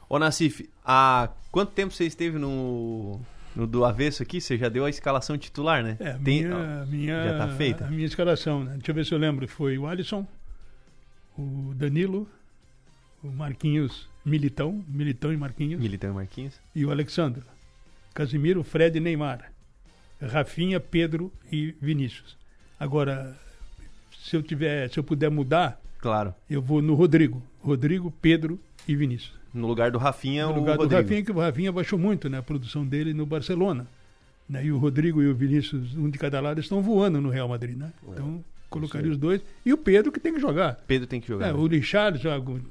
[0.08, 3.20] Ô Nassif, há quanto tempo você esteve no,
[3.54, 4.40] no do avesso aqui?
[4.40, 5.98] Você já deu a escalação titular, né?
[6.00, 7.86] É, Tem- minha, ó, minha, Já tá feita?
[7.86, 8.74] A minha escalação, né?
[8.76, 9.46] Deixa eu ver se eu lembro.
[9.46, 10.26] Foi o Alisson,
[11.38, 12.30] o Danilo,
[13.22, 15.80] o Marquinhos Militão, Militão e Marquinhos.
[15.82, 16.54] Militão e Marquinhos.
[16.76, 17.44] E o Alexandre.
[18.14, 19.52] Casimiro, Fred e Neymar.
[20.22, 22.36] Rafinha, Pedro e Vinícius.
[22.80, 23.38] Agora,
[24.24, 26.34] se eu tiver, se eu puder mudar, Claro.
[26.50, 27.42] eu vou no Rodrigo.
[27.62, 29.34] Rodrigo, Pedro e Vinícius.
[29.54, 31.02] No lugar do Rafinha, no o lugar do Rodrigo.
[31.02, 33.88] Rafinha, que o Rafinha baixou muito né, a produção dele no Barcelona.
[34.50, 34.66] Né?
[34.66, 37.78] E o Rodrigo e o Vinícius, um de cada lado, estão voando no Real Madrid,
[37.78, 37.92] né?
[38.08, 38.44] Então,
[38.76, 39.42] colocaria os dois.
[39.66, 40.84] E o Pedro que tem que jogar.
[40.88, 41.48] Pedro tem que jogar.
[41.48, 41.58] É, né?
[41.58, 42.22] o Richard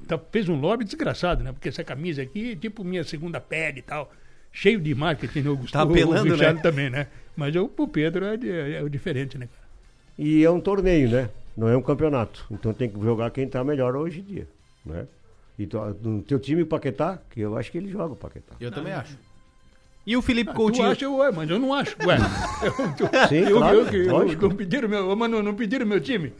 [0.07, 1.51] tá, fez um lobby desgraçado, né?
[1.51, 4.11] Porque essa camisa aqui é tipo minha segunda pele e tal.
[4.51, 5.49] Cheio de marketing, né?
[5.49, 6.61] O Gustavo, apelando, o Richard né?
[6.61, 7.07] também, né?
[7.35, 9.47] Mas o, o Pedro é, de- é o diferente, né?
[9.47, 9.67] cara?
[10.17, 11.29] E é um torneio, né?
[11.57, 12.45] Não é um campeonato.
[12.51, 14.47] Então tem que jogar quem tá melhor hoje em dia,
[14.85, 15.07] né?
[15.57, 15.67] E
[16.01, 18.55] no teu time, o Paquetá, que eu acho que ele joga o Paquetá.
[18.59, 19.17] Eu também acho.
[20.05, 20.87] E o Felipe Ah, tu Coutinho?
[20.91, 21.95] acha, ué, mas eu não acho.
[22.05, 22.17] Ué,
[22.63, 24.47] eu, Sim, eu, claro, eu, eu, lógico.
[24.47, 26.31] não pediram meu, mano, não pediram meu time.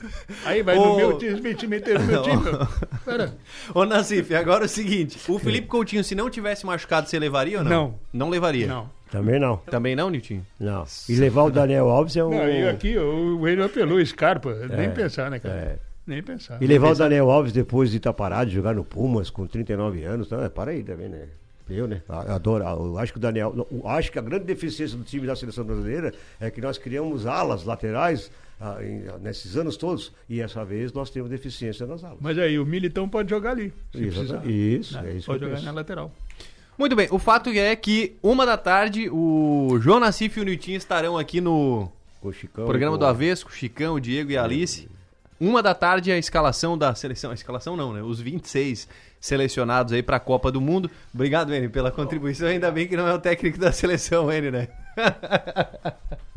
[0.46, 0.86] Aí vai Ô.
[0.86, 2.44] no meu time, vem meter no meu time.
[3.04, 3.36] Pera.
[3.74, 7.58] Ô Nassif, agora é o seguinte: o Felipe Coutinho, se não tivesse machucado, você levaria
[7.60, 7.72] ou não?
[7.72, 8.00] Não.
[8.14, 8.68] Não levaria?
[8.68, 8.90] Não.
[9.12, 9.58] Também não.
[9.58, 10.46] Também não, Niltinho?
[10.60, 10.84] Não.
[11.08, 12.30] E levar o Daniel Alves é um.
[12.32, 14.54] Não, e aqui o Wayne apelou Scarpa.
[14.70, 15.56] Nem É, pensar, né, cara?
[15.56, 15.80] é.
[16.06, 16.62] Nem pensar.
[16.62, 20.04] E levar o Daniel Alves depois de estar parado, de jogar no Pumas com 39
[20.04, 21.26] anos, então, é, para aí também, né?
[21.70, 22.02] Eu, né?
[22.08, 22.64] Adoro.
[22.64, 23.68] Eu acho que o Daniel.
[23.72, 27.26] Eu acho que a grande deficiência do time da seleção brasileira é que nós criamos
[27.26, 28.30] alas laterais
[28.62, 32.18] ah, em- nesses anos todos e essa vez nós temos deficiência nas alas.
[32.22, 33.74] Mas aí o Militão pode jogar ali.
[33.92, 34.46] Se Isso, precisar.
[34.46, 35.12] isso, Né?
[35.12, 35.66] é isso Pode jogar penso.
[35.66, 36.12] na lateral.
[36.78, 40.78] Muito bem, o fato é que uma da tarde o João Nassif e o Niltinho
[40.78, 41.90] estarão aqui no
[42.22, 44.88] o Chicão programa com- do Avesco, Chicão, o Diego e a Alice.
[45.40, 47.32] Uma da tarde a escalação da seleção.
[47.32, 48.02] A escalação não, né?
[48.02, 48.88] Os 26
[49.20, 50.90] selecionados aí pra Copa do Mundo.
[51.14, 52.48] Obrigado, Enio, pela contribuição.
[52.48, 54.68] Ainda bem que não é o técnico da seleção, Enio, né?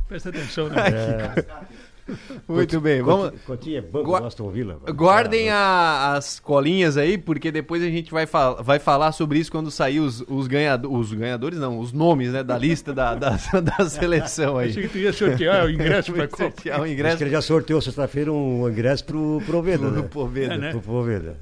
[0.08, 0.82] Presta atenção, né?
[2.48, 3.32] Muito bem, vamos.
[3.46, 4.78] Cotinha, banco Gua- Aston Villa.
[4.94, 9.50] Guardem a- as colinhas aí, porque depois a gente vai, fal- vai falar sobre isso
[9.50, 13.30] quando sair os, os, ganhado- os ganhadores, não, os nomes né, da lista da, da,
[13.60, 14.70] da seleção aí.
[14.70, 16.42] Achei que tu ia sortear o ingresso pra Copa.
[16.44, 19.88] sortear o Acho ingresso que ele já sorteou sexta-feira um ingresso pro Proveda.
[19.90, 20.08] pro né?
[20.10, 20.54] Poveda.
[20.54, 20.70] É, né?
[20.70, 21.36] Pro Poveda.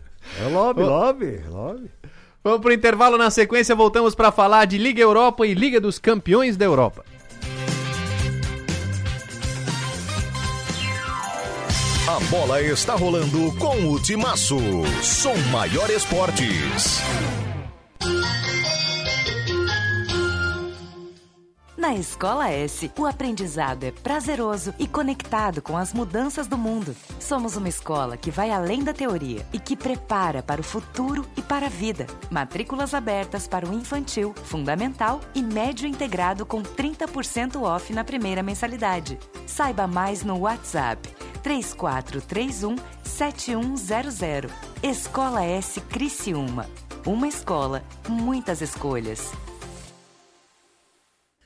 [0.44, 0.86] É lobby, Ô.
[0.86, 1.90] lobby, lobby.
[2.42, 6.56] Vamos pro intervalo, na sequência voltamos para falar de Liga Europa e Liga dos Campeões
[6.56, 7.04] da Europa.
[12.09, 14.57] A bola está rolando com o Timaço.
[15.02, 17.00] Som Maior Esportes.
[21.76, 26.94] Na Escola S, o aprendizado é prazeroso e conectado com as mudanças do mundo.
[27.18, 31.42] Somos uma escola que vai além da teoria e que prepara para o futuro e
[31.42, 32.07] para a vida.
[32.30, 39.18] Matrículas abertas para o infantil, fundamental e médio integrado com 30% off na primeira mensalidade.
[39.44, 41.16] Saiba mais no WhatsApp
[41.47, 42.74] 3431
[43.05, 44.51] 7100.
[44.82, 46.66] Escola S Criciúma.
[47.07, 49.30] Uma escola, muitas escolhas.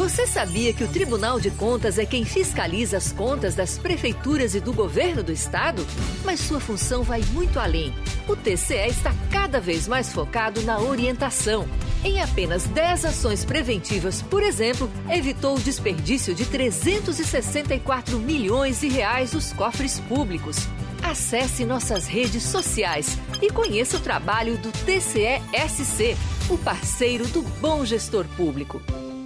[0.00, 4.60] Você sabia que o Tribunal de Contas é quem fiscaliza as contas das prefeituras e
[4.60, 5.84] do governo do estado?
[6.24, 7.92] Mas sua função vai muito além.
[8.28, 11.68] O TCE está cada vez mais focado na orientação,
[12.02, 19.32] Em apenas 10 ações preventivas, por exemplo, evitou o desperdício de 364 milhões de reais
[19.32, 20.56] dos cofres públicos.
[21.02, 26.16] Acesse nossas redes sociais e conheça o trabalho do TCE-SC,
[26.48, 28.80] o parceiro do bom gestor público.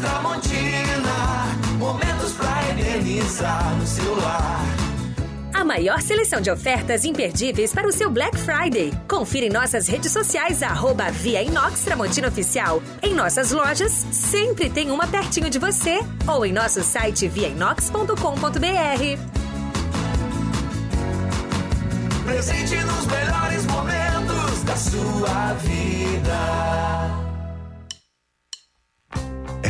[0.00, 4.60] Tramontina, momentos pra eternizar no celular.
[5.54, 8.92] A maior seleção de ofertas imperdíveis para o seu Black Friday.
[9.08, 12.82] Confira em nossas redes sociais, arroba Via Inox Tramontina Oficial.
[13.02, 16.00] Em nossas lojas, sempre tem uma pertinho de você.
[16.26, 18.14] Ou em nosso site viainox.com.br.
[22.24, 27.29] Presente nos melhores momentos da sua vida.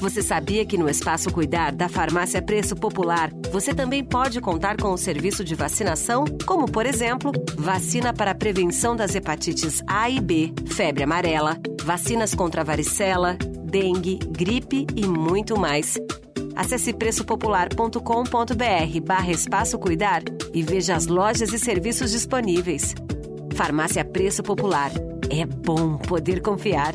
[0.00, 4.94] Você sabia que no Espaço Cuidar da Farmácia Preço Popular, você também pode contar com
[4.94, 10.18] o serviço de vacinação, como por exemplo, vacina para a prevenção das hepatites A e
[10.18, 15.98] B, febre amarela, vacinas contra varicela, dengue, gripe e muito mais.
[16.56, 20.22] Acesse preçopopular.com.br barra Espaço Cuidar
[20.54, 22.94] e veja as lojas e serviços disponíveis.
[23.54, 24.90] Farmácia Preço Popular.
[25.28, 26.94] É bom poder confiar.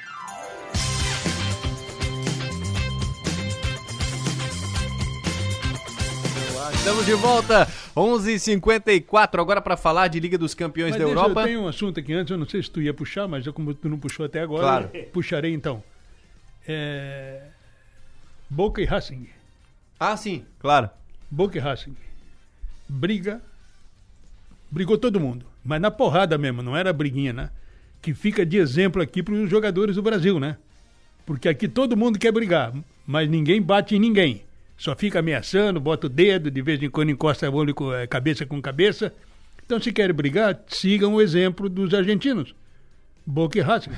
[6.81, 11.41] Estamos de volta, 11:54 agora para falar de Liga dos Campeões Mas da deixa, Europa.
[11.41, 13.53] Eu tenho um assunto aqui antes, eu não sei se tu ia puxar, mas eu,
[13.53, 15.05] como tu não puxou até agora, Claro.
[15.13, 15.83] puxarei então.
[16.67, 17.43] É...
[18.49, 19.27] Boca e Racing.
[19.99, 20.89] Ah, sim, claro.
[21.29, 21.95] Boca e Racing.
[22.89, 23.39] Briga.
[24.71, 25.45] Brigou todo mundo.
[25.63, 27.51] Mas na porrada mesmo, não era briguinha, né?
[28.01, 30.57] Que fica de exemplo aqui para os jogadores do Brasil, né?
[31.27, 32.73] Porque aqui todo mundo quer brigar,
[33.05, 34.43] mas ninguém bate em ninguém.
[34.81, 38.47] Só fica ameaçando, bota o dedo, de vez em quando encosta a olho eh, cabeça
[38.47, 39.13] com cabeça.
[39.63, 42.55] Então, se querem brigar, sigam o exemplo dos argentinos.
[43.23, 43.91] Boca e Racing.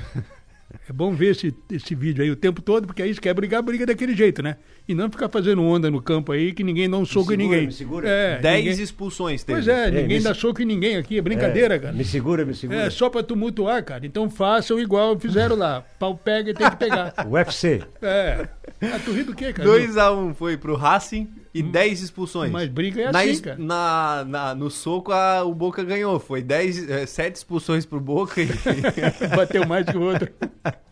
[0.88, 3.62] É bom ver esse, esse vídeo aí o tempo todo, porque aí se quer brigar,
[3.62, 4.56] briga daquele jeito, né?
[4.88, 7.44] E não ficar fazendo onda no campo aí que ninguém dá um soco em segura,
[7.46, 7.66] ninguém.
[7.66, 8.08] me segura.
[8.08, 9.58] É, 10 ninguém- expulsões teve.
[9.58, 11.92] Pois é, É, ninguém dá se- soco em ninguém aqui, é brincadeira, É, cara.
[11.92, 12.80] Me segura, me segura.
[12.80, 14.04] É só pra tumultuar, cara.
[14.04, 15.82] Então façam igual fizeram lá.
[15.98, 17.14] Pau pega e tem que pegar.
[17.30, 17.82] UFC.
[18.02, 18.48] É.
[18.82, 19.68] Ah, tu ri do quê, cara?
[19.68, 22.50] 2x1 foi pro Racing e 10 expulsões.
[22.50, 23.56] Mas briga é na, assim, cara.
[23.58, 26.18] Na, na- no soco, a- o Boca ganhou.
[26.18, 28.46] Foi 10, 7 expulsões pro Boca e
[29.36, 30.28] Bateu mais que o outro.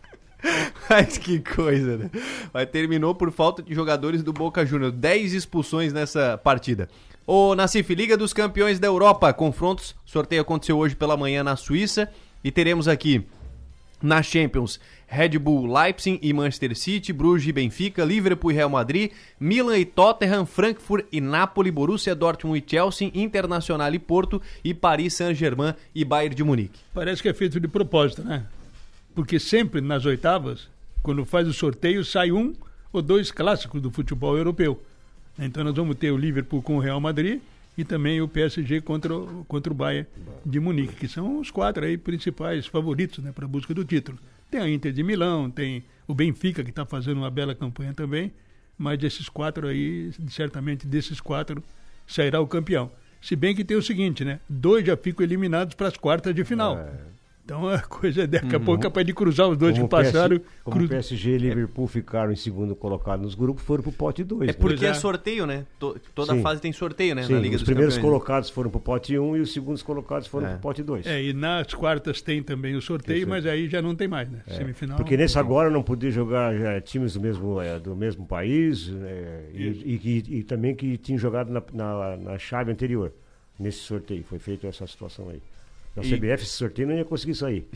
[0.89, 2.09] Mas que coisa, né?
[2.53, 4.93] Mas terminou por falta de jogadores do Boca Juniors.
[4.93, 6.89] 10 expulsões nessa partida.
[7.25, 9.95] Ô, Nassif, Liga dos Campeões da Europa, confrontos.
[10.05, 12.09] Sorteio aconteceu hoje pela manhã na Suíça.
[12.43, 13.25] E teremos aqui
[14.03, 19.11] na Champions, Red Bull, Leipzig e Manchester City, Bruges e Benfica, Liverpool e Real Madrid,
[19.39, 25.13] Milan e Tottenham, Frankfurt e Napoli, Borussia Dortmund e Chelsea, Internacional e Porto e Paris
[25.13, 26.79] Saint-Germain e Bayern de Munique.
[26.93, 28.45] Parece que é feito de propósito, né?
[29.15, 30.67] Porque sempre nas oitavas,
[31.01, 32.53] quando faz o sorteio, sai um
[32.91, 34.83] ou dois clássicos do futebol europeu.
[35.39, 37.39] Então nós vamos ter o Liverpool com o Real Madrid
[37.77, 40.07] e também o PSG contra, o- contra o Bayern
[40.45, 44.17] de Munique, que são os quatro aí principais favoritos né, para a busca do título.
[44.51, 48.31] Tem a Inter de Milão, tem o Benfica, que está fazendo uma bela campanha também,
[48.77, 51.63] mas desses quatro aí, certamente desses quatro,
[52.05, 52.91] sairá o campeão.
[53.21, 54.39] Se bem que tem o seguinte, né?
[54.49, 56.75] Dois já ficam eliminados para as quartas de final.
[57.45, 60.39] Então a coisa daqui a pouco é capaz de cruzar os dois Como que passaram.
[60.39, 64.23] PS como cru- PSG e Liverpool ficaram em segundo colocado nos grupos, foram pro pote
[64.23, 64.49] 2.
[64.49, 65.65] É porque é sorteio, né?
[65.77, 66.41] To- toda Sim.
[66.41, 67.23] fase tem sorteio, né?
[67.23, 68.11] Sim, na Liga os dos primeiros Campeões.
[68.13, 70.51] colocados foram pro pote 1 e os segundos colocados foram É.
[70.51, 71.05] pro pote 2.
[71.05, 74.41] É, e nas quartas tem também o sorteio, mas aí já não tem mais, né?
[74.47, 74.95] É, Semifinal.
[74.95, 79.43] Porque nesse agora não podia jogar já, times do mesmo, é, do mesmo país né,
[79.53, 83.11] e, e, e- e também que tinham jogado na, na, na chave anterior.
[83.59, 85.41] Nesse sorteio, foi feita essa situação aí.
[85.95, 87.67] Na CBF, esse sorteio não ia conseguir sair.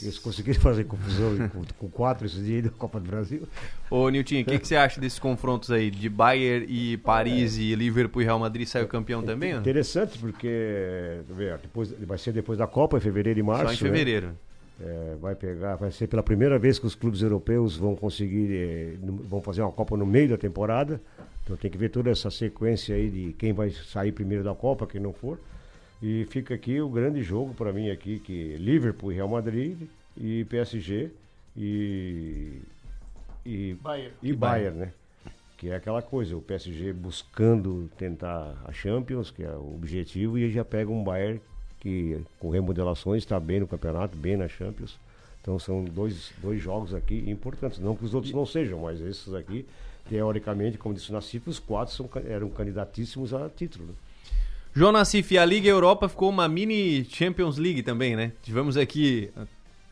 [0.00, 3.42] Eles conseguiram fazer confusão com, com quatro esse dia aí da Copa do Brasil.
[3.90, 5.90] Ô, Nilton, o que, que você acha desses confrontos aí?
[5.90, 9.54] De Bayern e Paris e Liverpool e Real Madrid saiu campeão também?
[9.54, 9.58] ó?
[9.58, 11.20] Interessante, porque
[11.62, 13.64] depois, vai ser depois da Copa, em fevereiro e março.
[13.64, 13.76] Só em né?
[13.76, 14.34] fevereiro.
[14.80, 18.96] É, vai pegar, vai ser pela primeira vez que os clubes europeus vão conseguir, eh,
[19.02, 21.00] vão fazer uma Copa no meio da temporada.
[21.42, 24.86] Então tem que ver toda essa sequência aí de quem vai sair primeiro da Copa,
[24.86, 25.40] quem não for.
[26.00, 30.44] E fica aqui o grande jogo para mim aqui, que Liverpool e Real Madrid e
[30.44, 31.10] PSG
[31.56, 32.60] e
[33.44, 34.14] e Bayern.
[34.22, 34.92] e E Bayern, né?
[35.56, 40.50] Que é aquela coisa, o PSG buscando tentar a Champions, que é o objetivo, e
[40.52, 41.40] já pega um Bayern
[41.80, 44.98] que com remodelações está bem no campeonato, bem na Champions.
[45.40, 47.78] Então são dois, dois jogos aqui importantes.
[47.78, 49.66] Não que os outros não sejam, mas esses aqui,
[50.08, 53.86] teoricamente, como disse o Nassif, os quatro são, eram candidatíssimos a título.
[53.86, 53.94] né?
[54.78, 58.30] João Nassif, a Liga Europa ficou uma mini Champions League também, né?
[58.44, 59.28] Tivemos aqui,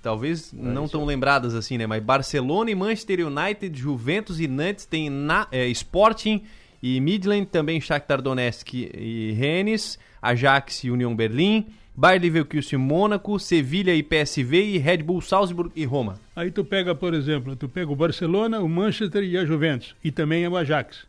[0.01, 1.89] talvez não isso tão lembradas assim, né?
[1.89, 6.45] Mas Barcelona e Manchester United, Juventus e Nantes, tem na, é, Sporting
[6.81, 13.41] e Midland, também Shakhtar Donetsk e Rennes, Ajax e União Berlim, Bayer Leverkusen e Mônaco,
[13.41, 16.21] Sevilha e PSV e Red Bull Salzburg e Roma.
[16.37, 19.97] Aí tu pega, por exemplo, tu pega o Barcelona, o Manchester e a Juventus.
[20.05, 21.09] E também o Ajax.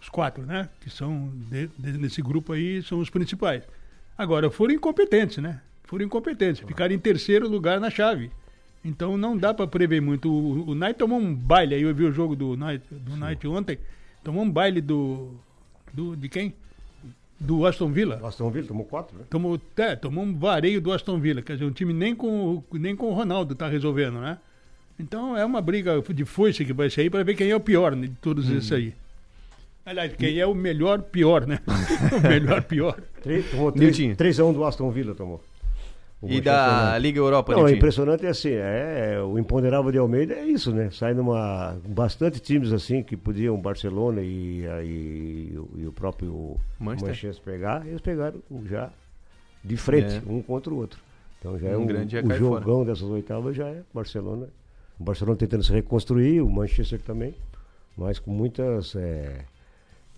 [0.00, 0.68] Os quatro, né?
[0.80, 3.62] Que são, de, de- nesse grupo aí, são os principais.
[4.16, 5.60] Agora, foram incompetentes, né?
[5.84, 6.62] Foram incompetentes.
[6.66, 8.30] Ficaram em terceiro lugar na chave.
[8.84, 10.30] Então não dá pra prever muito.
[10.32, 13.46] O, o Knight tomou um baile aí, eu vi o jogo do Knight, do Knight
[13.46, 13.78] ontem.
[14.24, 15.34] Tomou um baile do.
[15.92, 16.54] do de quem?
[17.38, 18.20] Do Aston Villa.
[18.26, 19.24] Aston Villa tomou quatro, né?
[19.28, 21.40] Tomou, é, tomou um vareio do Aston Villa.
[21.42, 24.38] Quer dizer, um time nem com, o- nem com o Ronaldo tá resolvendo, né?
[24.98, 27.94] Então é uma briga de foice que vai sair para ver quem é o pior
[27.96, 28.58] de todos Uhum.
[28.58, 28.94] esses aí.
[29.90, 31.58] Aliás, quem é o melhor pior, né?
[32.16, 33.00] o melhor pior.
[33.22, 34.14] Três, tomou Niltinho.
[34.14, 35.42] 3 a 1 do Aston Villa tomou.
[36.22, 36.96] O E da.
[36.98, 37.78] Liga Europa, Não, é Niltinho?
[37.78, 40.90] impressionante é assim, é, é, o imponderável de Almeida é isso, né?
[40.92, 41.76] Sai numa.
[41.88, 47.08] Bastante times assim que podiam, Barcelona e, aí e o próprio Manchester.
[47.08, 47.42] Manchester.
[47.44, 48.90] pegar, eles pegaram já
[49.64, 50.22] de frente, É.
[50.30, 51.00] um contra o outro.
[51.40, 54.46] Então já é Um um, grande já o cai jogão dessas oitavas já é Barcelona.
[55.00, 57.34] O Barcelona tentando se reconstruir, o Manchester também,
[57.96, 58.94] mas com muitas.
[58.94, 59.46] é,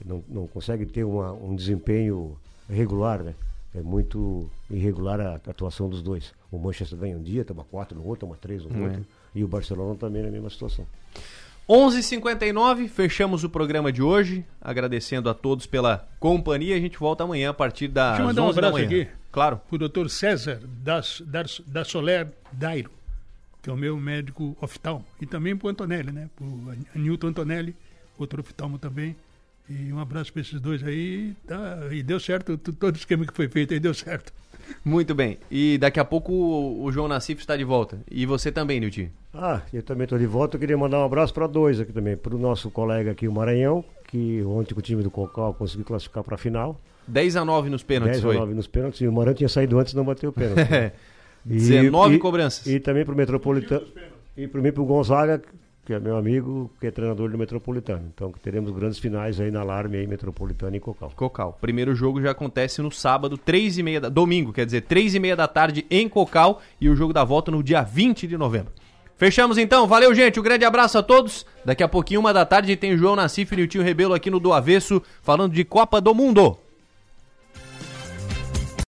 [0.05, 2.36] não, não consegue ter uma, um desempenho
[2.68, 3.34] regular, né?
[3.74, 6.32] É muito irregular a atuação dos dois.
[6.50, 8.88] O Manchester ganha um dia, toma quatro no outro, toma três no É.
[8.88, 9.07] outro.
[9.34, 10.86] E o Barcelona também na mesma situação.
[11.68, 16.76] 11h59, fechamos o programa de hoje, agradecendo a todos pela companhia.
[16.76, 19.03] A gente volta amanhã a partir das Deixa eu mandar um 11 da abraço manhã.
[19.03, 19.11] aqui.
[19.30, 19.61] Claro.
[19.68, 22.90] Pro doutor César das, das, da Soler Dairo,
[23.62, 25.05] que é o meu médico oftalmo.
[25.20, 26.28] E também pro Antonelli, né?
[26.36, 26.46] Pro
[26.94, 27.74] Nilton Antonelli,
[28.18, 29.16] outro oftalmo também.
[29.73, 31.35] E um abraço para esses dois aí.
[31.47, 34.33] Tá, e deu certo, todo o esquema que foi feito aí deu certo.
[34.85, 35.39] Muito bem.
[35.51, 37.99] E daqui a pouco o, o João Nassif está de volta.
[38.11, 39.09] E você também, Nilton.
[39.35, 40.57] Ah, eu também estou de volta.
[40.57, 42.16] Eu queria mandar um abraço para dois aqui também.
[42.16, 45.85] Para o nosso colega aqui, o Maranhão, que ontem com o time do Cocal conseguiu
[45.85, 46.81] classificar para a final.
[47.07, 48.37] 10 a 9 nos pênaltis 10 foi.
[48.37, 49.01] a 9 nos pênaltis.
[49.01, 50.70] E o Maranhão tinha saído antes e não bateu o pênalti.
[50.70, 50.93] né?
[51.45, 52.66] 19 cobranças.
[52.66, 53.87] E também para o Metropolitano.
[54.37, 55.43] E para mim, para o Gonzaga,
[55.85, 58.11] que é meu amigo, que é treinador do Metropolitano.
[58.14, 61.12] Então teremos grandes finais aí na Alarme, aí, Metropolitano e Cocal.
[61.14, 61.59] Cocal.
[61.61, 64.09] Primeiro jogo já acontece no sábado, 3 e meia da...
[64.09, 66.62] Domingo, quer dizer, 3 e meia da tarde em Cocal.
[66.80, 68.72] E o jogo da volta no dia 20 de novembro.
[69.16, 71.47] Fechamos então, valeu gente, um grande abraço a todos.
[71.64, 74.41] Daqui a pouquinho, uma da tarde, tem João Nassif e o Tio Rebelo aqui no
[74.41, 76.59] Do Avesso, falando de Copa do Mundo.